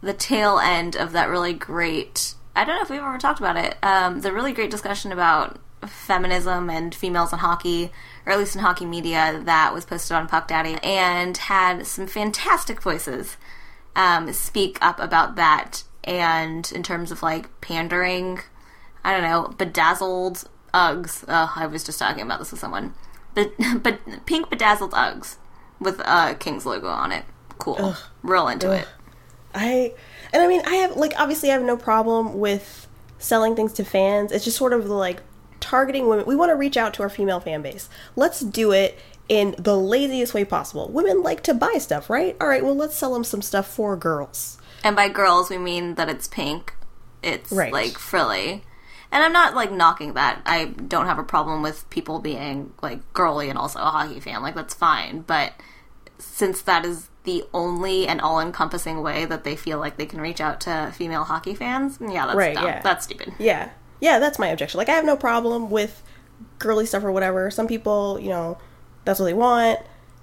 [0.00, 2.34] the tail end of that really great.
[2.54, 3.76] I don't know if we've ever talked about it.
[3.82, 7.92] Um, the really great discussion about feminism and females in hockey,
[8.24, 12.06] or at least in hockey media, that was posted on Puck Daddy, and had some
[12.06, 13.36] fantastic voices
[13.94, 15.84] um, speak up about that.
[16.04, 18.40] And in terms of like pandering,
[19.04, 21.24] I don't know, bedazzled Uggs.
[21.28, 22.94] Oh, I was just talking about this with someone.
[23.36, 23.52] But,
[23.84, 25.36] but pink bedazzled Uggs
[25.78, 27.24] with a King's logo on it.
[27.58, 27.94] Cool.
[28.24, 28.88] Real into it.
[29.54, 29.94] I
[30.32, 33.84] and I mean I have like obviously I have no problem with selling things to
[33.84, 34.32] fans.
[34.32, 35.22] It's just sort of like
[35.60, 36.26] targeting women.
[36.26, 37.88] We want to reach out to our female fan base.
[38.16, 40.88] Let's do it in the laziest way possible.
[40.88, 42.36] Women like to buy stuff, right?
[42.40, 44.58] All right, well let's sell them some stuff for girls.
[44.84, 46.74] And by girls, we mean that it's pink.
[47.22, 47.72] It's Right.
[47.72, 48.62] like frilly.
[49.16, 50.42] And I'm not like knocking that.
[50.44, 54.42] I don't have a problem with people being like girly and also a hockey fan.
[54.42, 55.22] Like that's fine.
[55.22, 55.54] But
[56.18, 60.20] since that is the only and all encompassing way that they feel like they can
[60.20, 62.66] reach out to female hockey fans, mm, yeah, that's Right, dumb.
[62.66, 62.82] yeah.
[62.82, 63.32] That's stupid.
[63.38, 63.70] Yeah.
[64.00, 64.76] Yeah, that's my objection.
[64.76, 66.02] Like I have no problem with
[66.58, 67.50] girly stuff or whatever.
[67.50, 68.58] Some people, you know,
[69.06, 69.80] that's what they want.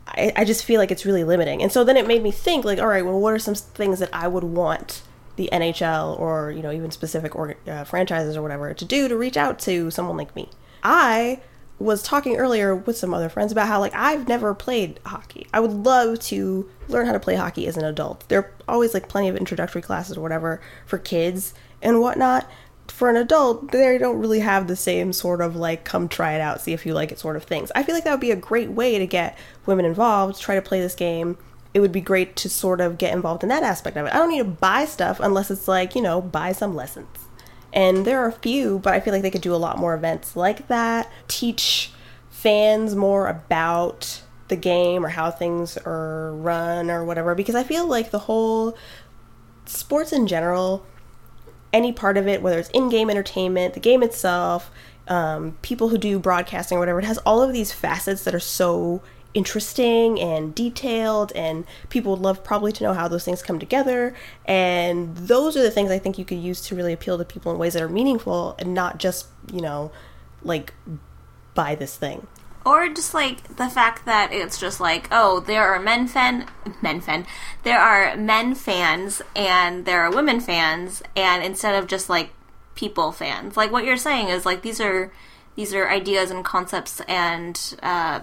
[0.08, 1.64] I, I just feel like it's really limiting.
[1.64, 3.98] And so then it made me think like, all right, well, what are some things
[3.98, 5.02] that I would want
[5.36, 9.18] the NHL or, you know, even specific or, uh, franchises or whatever to do to
[9.18, 10.50] reach out to someone like me?
[10.84, 11.40] I
[11.80, 15.48] was talking earlier with some other friends about how like I've never played hockey.
[15.54, 18.28] I would love to learn how to play hockey as an adult.
[18.30, 22.50] There are always like plenty of introductory classes or whatever for kids and whatnot.
[22.88, 26.42] For an adult, they don't really have the same sort of like come try it
[26.42, 27.72] out, see if you like it sort of things.
[27.76, 30.62] I feel like that would be a great way to get women involved, try to
[30.62, 31.38] play this game.
[31.74, 34.14] It would be great to sort of get involved in that aspect of it.
[34.14, 37.08] I don't need to buy stuff unless it's like, you know, buy some lessons.
[37.74, 39.96] And there are a few, but I feel like they could do a lot more
[39.96, 41.92] events like that, teach
[42.30, 47.34] fans more about the game or how things are run or whatever.
[47.34, 48.78] Because I feel like the whole
[49.66, 50.86] sports in general,
[51.72, 54.70] any part of it, whether it's in game entertainment, the game itself,
[55.08, 58.40] um, people who do broadcasting or whatever, it has all of these facets that are
[58.40, 59.02] so
[59.34, 64.16] interesting and detailed and people would love probably to know how those things come together.
[64.46, 67.52] And those are the things i think you could use to really appeal to people
[67.52, 69.92] in ways that are meaningful and not just you know
[70.44, 70.74] like
[71.54, 72.28] buy this thing.
[72.66, 76.48] Or just like the fact that it's just like, oh, there are men fan,
[76.82, 77.26] men fan,
[77.64, 82.32] there are men fans and there are women fans, and instead of just like
[82.76, 85.12] people fans, like what you're saying is like these are
[85.56, 88.22] these are ideas and concepts and uh,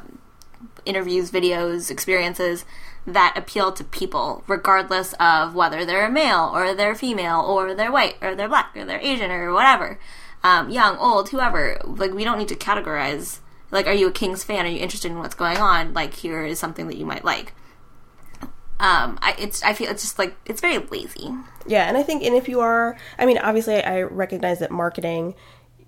[0.84, 2.64] interviews, videos, experiences
[3.06, 7.92] that appeal to people, regardless of whether they're a male or they're female or they're
[7.92, 9.98] white or they're black or they're Asian or whatever,
[10.42, 11.80] um, young, old, whoever.
[11.84, 13.38] Like we don't need to categorize.
[13.70, 14.66] Like, are you a Kings fan?
[14.66, 15.94] Are you interested in what's going on?
[15.94, 17.52] Like, here is something that you might like.
[18.80, 21.30] Um, I it's I feel it's just like it's very lazy.
[21.66, 25.34] Yeah, and I think, and if you are, I mean, obviously, I recognize that marketing,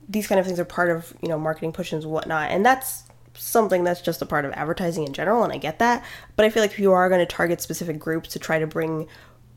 [0.09, 3.05] these kind of things are part of, you know, marketing pushes and whatnot, and that's
[3.35, 6.05] something that's just a part of advertising in general, and I get that.
[6.37, 8.66] But I feel like if you are going to target specific groups to try to
[8.66, 9.09] bring,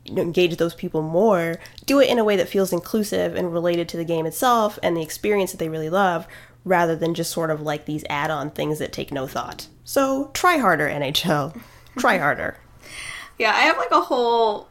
[0.04, 3.52] you know, engage those people more, do it in a way that feels inclusive and
[3.52, 6.26] related to the game itself and the experience that they really love,
[6.64, 9.68] rather than just sort of like these add on things that take no thought.
[9.84, 11.60] So try harder, NHL.
[11.98, 12.58] Try harder.
[13.38, 14.68] Yeah, I have like a whole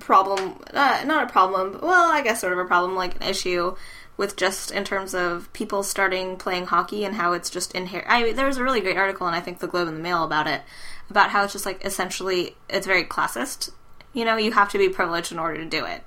[0.00, 3.28] problem, uh, not a problem, but, well, I guess sort of a problem, like an
[3.28, 3.76] issue
[4.16, 8.08] with just in terms of people starting playing hockey and how it's just inherent.
[8.08, 10.24] I there was a really great article, and I think the Globe and the Mail
[10.24, 10.62] about it,
[11.10, 13.70] about how it's just like essentially it's very classist.
[14.12, 16.02] You know, you have to be privileged in order to do it.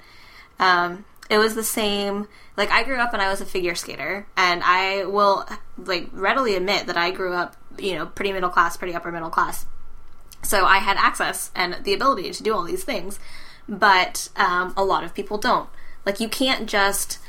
[0.59, 2.27] Um, it was the same.
[2.57, 5.47] Like I grew up and I was a figure skater, and I will
[5.77, 9.29] like readily admit that I grew up, you know, pretty middle class, pretty upper middle
[9.29, 9.65] class.
[10.41, 13.19] So I had access and the ability to do all these things,
[13.67, 15.69] but um, a lot of people don't.
[16.05, 17.19] Like you can't just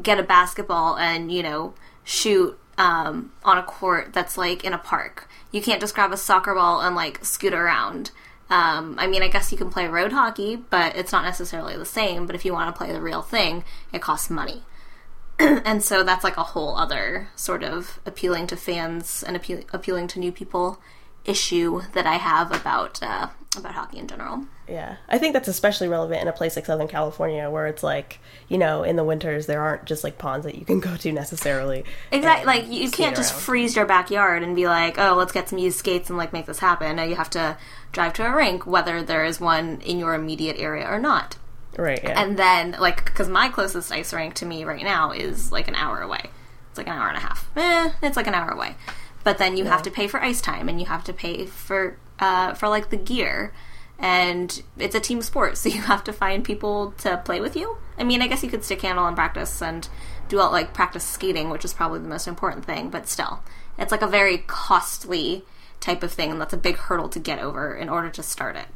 [0.00, 1.74] get a basketball and you know
[2.04, 5.28] shoot um, on a court that's like in a park.
[5.50, 8.10] You can't just grab a soccer ball and like scoot around.
[8.48, 11.84] Um, I mean, I guess you can play road hockey, but it's not necessarily the
[11.84, 12.26] same.
[12.26, 14.62] But if you want to play the real thing, it costs money.
[15.38, 20.06] and so that's like a whole other sort of appealing to fans and appeal- appealing
[20.08, 20.80] to new people
[21.24, 24.46] issue that I have about uh, about hockey in general.
[24.68, 28.18] Yeah, I think that's especially relevant in a place like Southern California, where it's like
[28.48, 31.12] you know, in the winters there aren't just like ponds that you can go to
[31.12, 31.84] necessarily.
[32.10, 33.42] Exactly, like you can't just around.
[33.42, 36.46] freeze your backyard and be like, "Oh, let's get some used skates and like make
[36.46, 37.56] this happen." No, you have to
[37.92, 41.36] drive to a rink, whether there is one in your immediate area or not.
[41.78, 42.02] Right.
[42.02, 42.20] Yeah.
[42.20, 45.74] And then, like, because my closest ice rink to me right now is like an
[45.74, 46.30] hour away.
[46.70, 47.50] It's like an hour and a half.
[47.56, 48.76] Eh, it's like an hour away.
[49.24, 51.98] But then you have to pay for ice time, and you have to pay for
[52.18, 53.52] uh, for like the gear,
[53.98, 57.78] and it's a team sport, so you have to find people to play with you.
[57.98, 59.88] I mean, I guess you could stick handle and practice and
[60.28, 62.90] do all like practice skating, which is probably the most important thing.
[62.90, 63.40] But still,
[63.78, 65.44] it's like a very costly
[65.80, 68.56] type of thing, and that's a big hurdle to get over in order to start
[68.56, 68.66] it.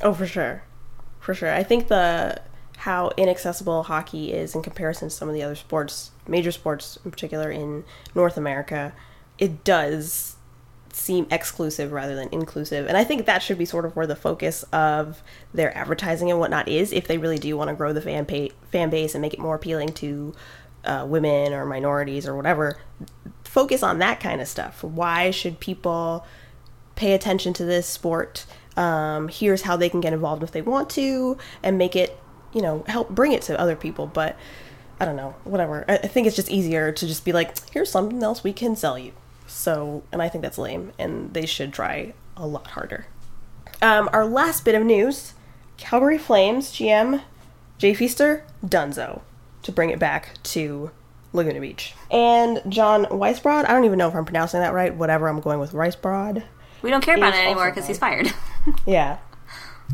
[0.00, 0.64] Oh, for sure,
[1.20, 1.52] for sure.
[1.52, 2.42] I think the
[2.78, 7.12] how inaccessible hockey is in comparison to some of the other sports, major sports in
[7.12, 8.92] particular in North America,
[9.38, 10.34] it does
[10.92, 12.86] seem exclusive rather than inclusive.
[12.86, 15.22] And I think that should be sort of where the focus of
[15.54, 18.26] their advertising and whatnot is, if they really do want to grow the fan
[18.70, 20.34] fan base and make it more appealing to
[20.84, 22.78] uh, women or minorities or whatever.
[23.44, 24.82] Focus on that kind of stuff.
[24.82, 26.26] Why should people
[26.94, 28.46] pay attention to this sport?
[28.76, 32.18] Um, here's how they can get involved if they want to, and make it,
[32.52, 34.06] you know, help bring it to other people.
[34.06, 34.36] But
[35.00, 35.84] I don't know, whatever.
[35.88, 38.98] I think it's just easier to just be like, here's something else we can sell
[38.98, 39.12] you.
[39.52, 43.06] So, and I think that's lame, and they should try a lot harder.
[43.80, 45.34] Um, our last bit of news
[45.76, 47.22] Calgary Flames GM
[47.78, 49.22] Jay Feaster, Dunzo,
[49.62, 50.92] to bring it back to
[51.32, 51.94] Laguna Beach.
[52.12, 55.58] And John Weisbrod, I don't even know if I'm pronouncing that right, whatever, I'm going
[55.58, 56.44] with Weisbrod.
[56.82, 58.32] We don't care about it anymore because he's fired.
[58.86, 59.18] Yeah.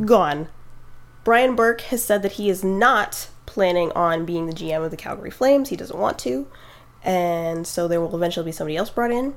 [0.05, 0.49] Gone.
[1.25, 4.97] Brian Burke has said that he is not planning on being the GM of the
[4.99, 5.71] Calgary Flames.
[5.71, 6.47] He doesn't want to.
[7.03, 9.35] And so there will eventually be somebody else brought in.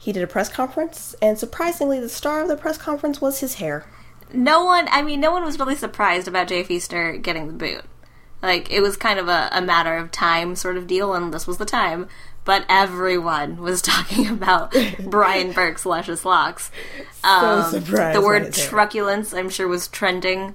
[0.00, 3.56] He did a press conference, and surprisingly, the star of the press conference was his
[3.56, 3.84] hair.
[4.32, 7.84] no one, I mean, no one was really surprised about Jay Feaster getting the boot.
[8.42, 11.46] Like, it was kind of a, a matter of time sort of deal, and this
[11.46, 12.08] was the time.
[12.46, 14.74] But everyone was talking about
[15.04, 16.70] Brian Burke's luscious locks.
[17.22, 20.54] Um, surprised the word truculence, I'm sure, was trending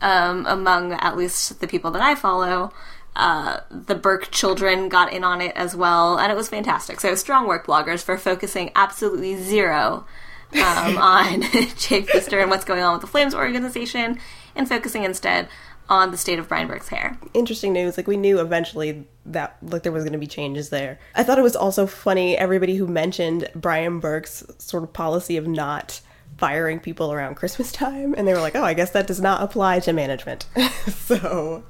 [0.00, 2.72] um, among at least the people that I follow.
[3.16, 7.00] Uh, the Burke children got in on it as well, and it was fantastic.
[7.00, 10.06] So, strong work, bloggers, for focusing absolutely zero
[10.54, 10.58] um,
[10.98, 11.42] on
[11.76, 14.18] Jay Feaster and what's going on with the Flames organization,
[14.54, 15.48] and focusing instead
[15.88, 17.18] on the state of Brian Burke's hair.
[17.34, 17.96] interesting news.
[17.96, 21.00] Like we knew eventually that like there was going to be changes there.
[21.16, 25.48] I thought it was also funny everybody who mentioned Brian Burke's sort of policy of
[25.48, 26.00] not
[26.40, 29.42] firing people around Christmas time, and they were like, "Oh, I guess that does not
[29.42, 30.46] apply to management."
[30.88, 31.62] so,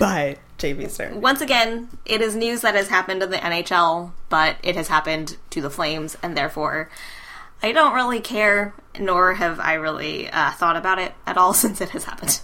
[0.00, 1.12] bye, Jay Feaster.
[1.14, 5.36] Once again, it is news that has happened in the NHL, but it has happened
[5.50, 6.90] to the Flames, and therefore,
[7.62, 11.80] I don't really care, nor have I really uh, thought about it at all since
[11.80, 12.40] it has happened.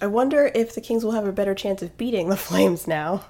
[0.00, 3.26] I wonder if the Kings will have a better chance of beating the Flames now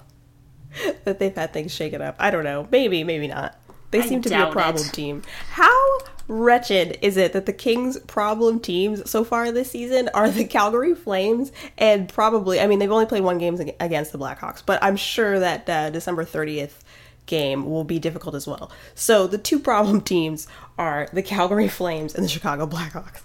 [1.03, 2.15] that they've had things shaken up.
[2.17, 2.67] I don't know.
[2.71, 3.59] Maybe, maybe not.
[3.91, 4.93] They I seem to be a problem it.
[4.93, 5.21] team.
[5.51, 10.45] How wretched is it that the Kings' problem teams so far this season are the
[10.45, 14.83] Calgary Flames and probably, I mean, they've only played one game against the Blackhawks, but
[14.83, 16.73] I'm sure that uh, December 30th
[17.25, 18.71] game will be difficult as well.
[18.93, 20.47] So the two problem teams
[20.77, 23.21] are the Calgary Flames and the Chicago Blackhawks.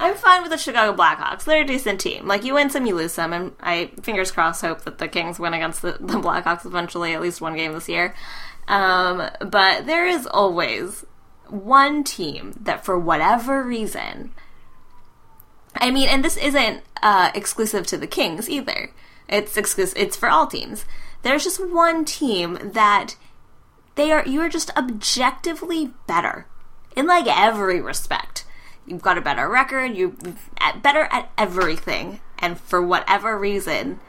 [0.00, 1.44] I'm fine with the Chicago Blackhawks.
[1.44, 2.28] They're a decent team.
[2.28, 5.40] Like, you win some, you lose some, and I, fingers crossed, hope that the Kings
[5.40, 8.14] win against the, the Blackhawks eventually, at least one game this year.
[8.68, 11.04] Um, but there is always
[11.50, 14.32] one team that, for whatever reason,
[15.74, 18.90] I mean, and this isn't uh, exclusive to the Kings either.
[19.28, 19.98] It's exclusive.
[19.98, 20.84] It's for all teams.
[21.22, 23.16] There's just one team that
[23.94, 24.24] they are.
[24.26, 26.46] You are just objectively better
[26.96, 28.44] in like every respect.
[28.86, 29.94] You've got a better record.
[29.94, 30.14] You're
[30.82, 34.00] better at everything, and for whatever reason,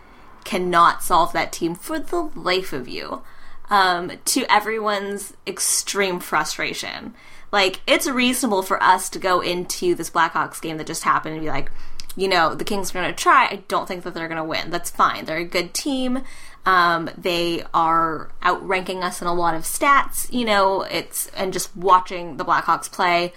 [0.46, 3.22] cannot solve that team for the life of you.
[3.70, 7.14] Um, to everyone's extreme frustration.
[7.52, 11.44] Like, it's reasonable for us to go into this Blackhawks game that just happened and
[11.44, 11.72] be like,
[12.16, 13.46] you know, the Kings are going to try.
[13.46, 14.72] I don't think that they're going to win.
[14.72, 15.26] That's fine.
[15.26, 16.24] They're a good team.
[16.66, 20.32] Um, they are outranking us in a lot of stats.
[20.34, 23.34] You know, it's, and just watching the Blackhawks play,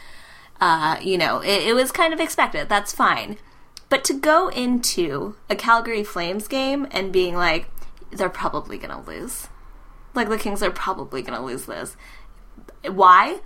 [0.60, 2.68] uh, you know, it, it was kind of expected.
[2.68, 3.36] That's fine.
[3.88, 7.68] But to go into a Calgary Flames game and being like,
[8.10, 9.48] they're probably going to lose.
[10.14, 11.96] Like, the Kings are probably going to lose this.
[12.84, 13.40] Why?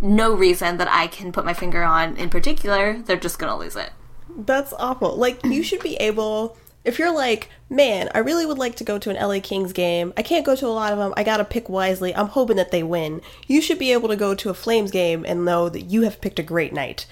[0.00, 2.98] no reason that I can put my finger on in particular.
[2.98, 3.90] They're just gonna lose it.
[4.36, 5.16] That's awful.
[5.16, 8.98] Like you should be able if you're like, man, I really would like to go
[8.98, 10.14] to an LA Kings game.
[10.16, 11.12] I can't go to a lot of them.
[11.14, 12.14] I got to pick wisely.
[12.14, 13.20] I'm hoping that they win.
[13.46, 16.22] You should be able to go to a Flames game and know that you have
[16.22, 17.04] picked a great night.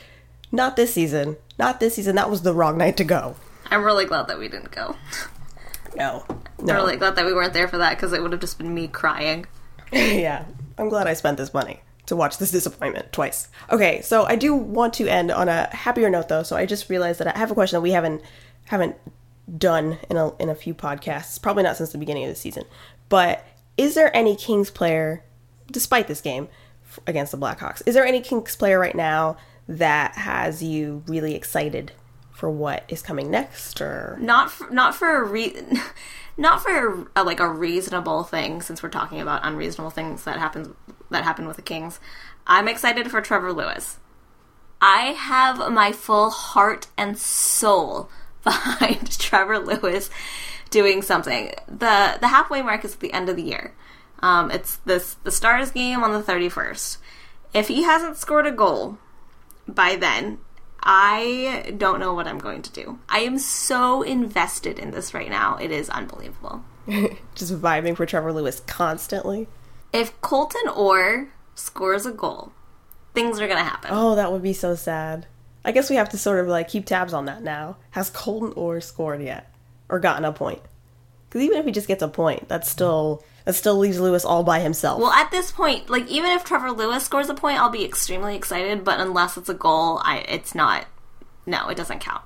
[0.50, 1.36] Not this season.
[1.58, 2.16] Not this season.
[2.16, 3.36] That was the wrong night to go.
[3.70, 4.96] I'm really glad that we didn't go.
[5.94, 6.24] No.
[6.60, 8.74] I'm really glad that we weren't there for that because it would have just been
[8.74, 9.46] me crying.
[9.92, 10.44] yeah.
[10.76, 13.48] I'm glad I spent this money to watch this disappointment twice.
[13.70, 16.42] Okay, so I do want to end on a happier note though.
[16.42, 18.22] So I just realized that I have a question that we haven't
[18.66, 18.96] haven't
[19.56, 22.64] done in a in a few podcasts, probably not since the beginning of the season.
[23.08, 23.44] But
[23.76, 25.24] is there any Kings player
[25.70, 26.48] despite this game
[26.90, 27.82] f- against the Blackhawks?
[27.86, 29.36] Is there any Kings player right now
[29.68, 31.92] that has you really excited
[32.32, 35.56] for what is coming next or Not for, not for a re-
[36.38, 40.74] not for a, like a reasonable thing since we're talking about unreasonable things that happen
[41.10, 42.00] that happen with the Kings.
[42.46, 43.98] I'm excited for Trevor Lewis.
[44.80, 48.08] I have my full heart and soul
[48.44, 50.08] behind Trevor Lewis
[50.70, 51.52] doing something.
[51.66, 53.74] the The halfway mark is at the end of the year.
[54.20, 56.98] Um, it's this the Stars game on the thirty first.
[57.52, 58.98] If he hasn't scored a goal
[59.66, 60.38] by then,
[60.90, 62.98] I don't know what I'm going to do.
[63.10, 65.58] I am so invested in this right now.
[65.58, 66.64] It is unbelievable.
[67.34, 69.48] just vibing for Trevor Lewis constantly?
[69.92, 72.52] If Colton Orr scores a goal,
[73.12, 73.90] things are going to happen.
[73.92, 75.26] Oh, that would be so sad.
[75.62, 77.76] I guess we have to sort of like keep tabs on that now.
[77.90, 79.52] Has Colton Orr scored yet,
[79.90, 80.62] or gotten a point?
[81.28, 84.44] Because even if he just gets a point, that's still that still leaves Lewis all
[84.44, 85.00] by himself.
[85.00, 88.36] Well, at this point, like even if Trevor Lewis scores a point, I'll be extremely
[88.36, 88.84] excited.
[88.84, 90.84] But unless it's a goal, I it's not.
[91.46, 92.20] No, it doesn't count.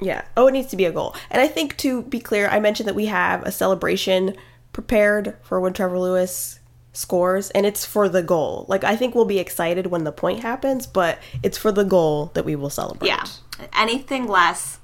[0.00, 0.24] yeah.
[0.36, 1.14] Oh, it needs to be a goal.
[1.30, 4.34] And I think to be clear, I mentioned that we have a celebration
[4.72, 6.58] prepared for when Trevor Lewis
[6.92, 8.66] scores, and it's for the goal.
[8.68, 12.32] Like I think we'll be excited when the point happens, but it's for the goal
[12.34, 13.06] that we will celebrate.
[13.06, 13.24] Yeah,
[13.76, 14.77] anything less.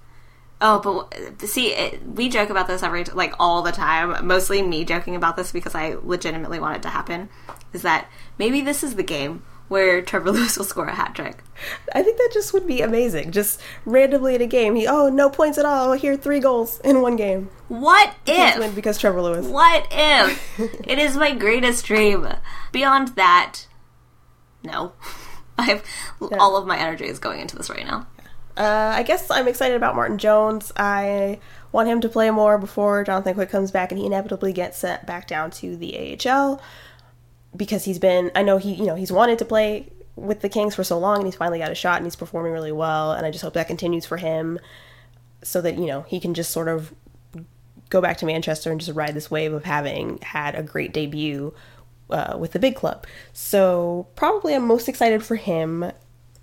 [0.60, 4.26] Oh, but see, it, we joke about this every like all the time.
[4.26, 7.28] Mostly me joking about this because I legitimately want it to happen.
[7.72, 11.42] Is that maybe this is the game where Trevor Lewis will score a hat trick?
[11.92, 13.32] I think that just would be amazing.
[13.32, 15.92] Just randomly in a game, he oh no points at all.
[15.92, 17.50] Here three goals in one game.
[17.68, 18.74] What if?
[18.74, 19.46] because Trevor Lewis.
[19.46, 20.60] What if?
[20.88, 22.28] it is my greatest dream.
[22.72, 23.66] Beyond that,
[24.62, 24.92] no.
[25.58, 25.84] I have
[26.32, 28.06] all of my energy is going into this right now.
[28.56, 30.72] Uh, I guess I'm excited about Martin Jones.
[30.76, 31.40] I
[31.72, 35.06] want him to play more before Jonathan Quick comes back and he inevitably gets sent
[35.06, 36.62] back down to the AHL
[37.56, 38.30] because he's been.
[38.34, 41.18] I know he, you know, he's wanted to play with the Kings for so long
[41.18, 43.12] and he's finally got a shot and he's performing really well.
[43.12, 44.60] And I just hope that continues for him
[45.42, 46.94] so that you know he can just sort of
[47.90, 51.52] go back to Manchester and just ride this wave of having had a great debut
[52.10, 53.06] uh, with the big club.
[53.32, 55.92] So probably I'm most excited for him.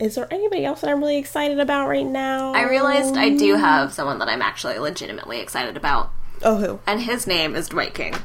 [0.02, 2.54] Is there anybody else that I'm really excited about right now?
[2.54, 6.80] I realized I do have someone that I'm actually legitimately excited about, Oh, who?
[6.88, 8.16] and his name is Dwight King.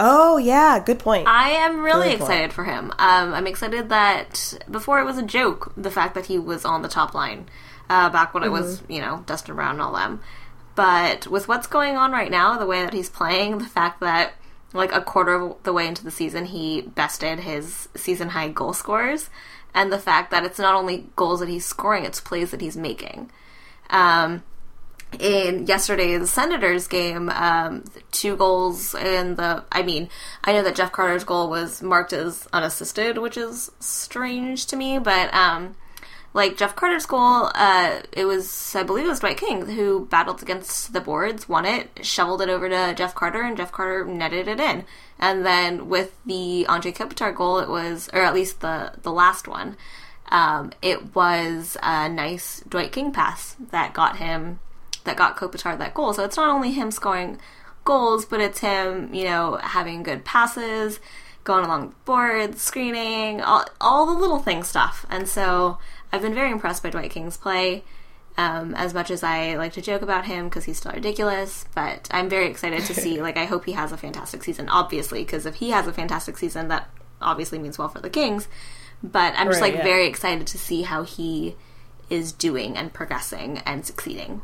[0.00, 0.78] Oh, yeah.
[0.84, 1.28] Good point.
[1.28, 2.30] I am really Good point.
[2.30, 2.92] excited for him.
[2.98, 6.82] Um, I'm excited that before it was a joke, the fact that he was on
[6.82, 7.46] the top line
[7.90, 8.92] uh, back when it was, Mm-hmm.
[8.92, 10.20] you know, Dustin Brown and all them.
[10.76, 14.32] But with what's going on right now, the way that he's playing, the fact that
[14.72, 18.72] like a quarter of the way into the season he bested his season high goal
[18.72, 19.28] scorers,
[19.74, 22.76] and the fact that it's not only goals that he's scoring, it's plays that he's
[22.76, 23.30] making.
[23.90, 24.42] Um,
[25.18, 29.64] in yesterday's Senators game, um, two goals in the.
[29.72, 30.10] I mean,
[30.44, 34.98] I know that Jeff Carter's goal was marked as unassisted, which is strange to me,
[34.98, 35.76] but um,
[36.34, 40.42] like Jeff Carter's goal, uh, it was I believe it was Dwight King who battled
[40.42, 44.46] against the boards, won it, shoveled it over to Jeff Carter, and Jeff Carter netted
[44.46, 44.84] it in.
[45.18, 49.48] And then with the Anze Kopitar goal, it was, or at least the the last
[49.48, 49.76] one,
[50.28, 54.60] um, it was a nice Dwight King pass that got him
[55.04, 56.12] that got Kopitar that goal.
[56.12, 57.38] So it's not only him scoring
[57.84, 61.00] goals, but it's him, you know, having good passes,
[61.44, 65.06] going along the board, screening, all, all the little thing stuff.
[65.08, 65.78] And so
[66.12, 67.82] I've been very impressed by Dwight King's play.
[68.38, 72.08] Um, as much as I like to joke about him because he's still ridiculous, but
[72.12, 73.20] I'm very excited to see.
[73.28, 76.38] Like, I hope he has a fantastic season, obviously, because if he has a fantastic
[76.38, 76.88] season, that
[77.20, 78.46] obviously means well for the Kings.
[79.02, 79.84] But I'm just Right, like yeah.
[79.84, 81.56] very excited to see how he
[82.10, 84.40] is doing and progressing and succeeding.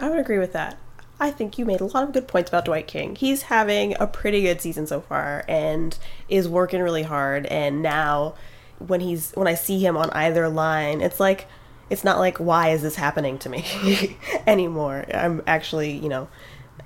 [0.00, 0.76] I would agree with that.
[1.20, 3.14] I think you made a lot of good points about Dwight King.
[3.14, 5.96] He's having a pretty good season so far and
[6.28, 7.46] is working really hard.
[7.46, 8.34] And now,
[8.78, 11.46] when he's when I see him on either line, it's like
[11.94, 13.64] it's not like why is this happening to me
[14.46, 15.06] anymore.
[15.14, 16.28] I'm actually you know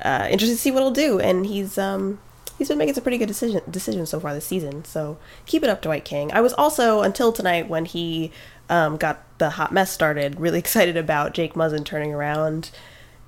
[0.02, 1.18] uh, interested to see what he'll do.
[1.18, 2.20] And he's um
[2.58, 4.84] he's been making some pretty good decision, decisions so far this season.
[4.84, 6.30] So keep it up, Dwight King.
[6.32, 8.32] I was also until tonight when he
[8.68, 12.70] um, got the hot mess started, really excited about Jake Muzzin turning around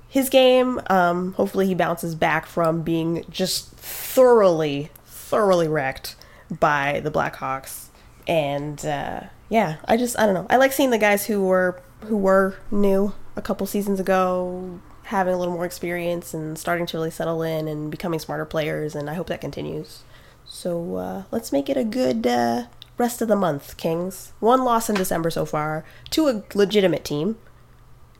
[0.07, 0.79] his game.
[0.87, 6.15] Um, hopefully, he bounces back from being just thoroughly, thoroughly wrecked
[6.59, 7.87] by the Blackhawks.
[8.27, 10.47] And uh, yeah, I just I don't know.
[10.49, 15.33] I like seeing the guys who were who were new a couple seasons ago having
[15.33, 18.95] a little more experience and starting to really settle in and becoming smarter players.
[18.95, 20.03] And I hope that continues.
[20.45, 24.31] So uh, let's make it a good uh, rest of the month, Kings.
[24.39, 27.37] One loss in December so far to a legitimate team,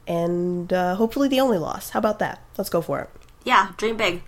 [0.05, 1.91] and uh, hopefully the only loss.
[1.91, 2.43] How about that?
[2.57, 3.09] Let's go for it.
[3.45, 4.21] Yeah, dream big.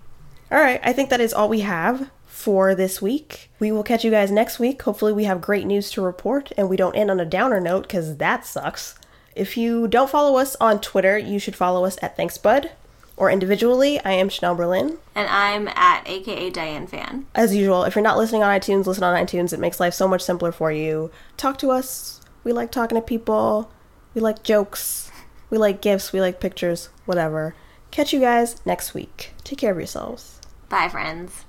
[0.50, 2.10] All right, I think that is all we have
[2.44, 3.50] for this week.
[3.58, 4.82] We will catch you guys next week.
[4.82, 7.84] Hopefully, we have great news to report and we don't end on a downer note
[7.84, 8.96] because that sucks.
[9.34, 12.72] If you don't follow us on Twitter, you should follow us at Thanks Bud
[13.16, 14.00] or individually.
[14.04, 14.98] I am Chanel Berlin.
[15.16, 17.28] And I'm at AKA Diane Fan.
[17.34, 19.54] As usual, if you're not listening on iTunes, listen on iTunes.
[19.54, 21.12] It makes life so much simpler for you.
[21.38, 22.20] Talk to us.
[22.44, 23.72] We like talking to people.
[24.14, 25.10] We like jokes.
[25.50, 26.12] We like gifts.
[26.12, 26.90] We like pictures.
[27.06, 27.56] Whatever.
[27.90, 29.32] Catch you guys next week.
[29.46, 30.42] Take care of yourselves.
[30.68, 31.46] Bye, friends.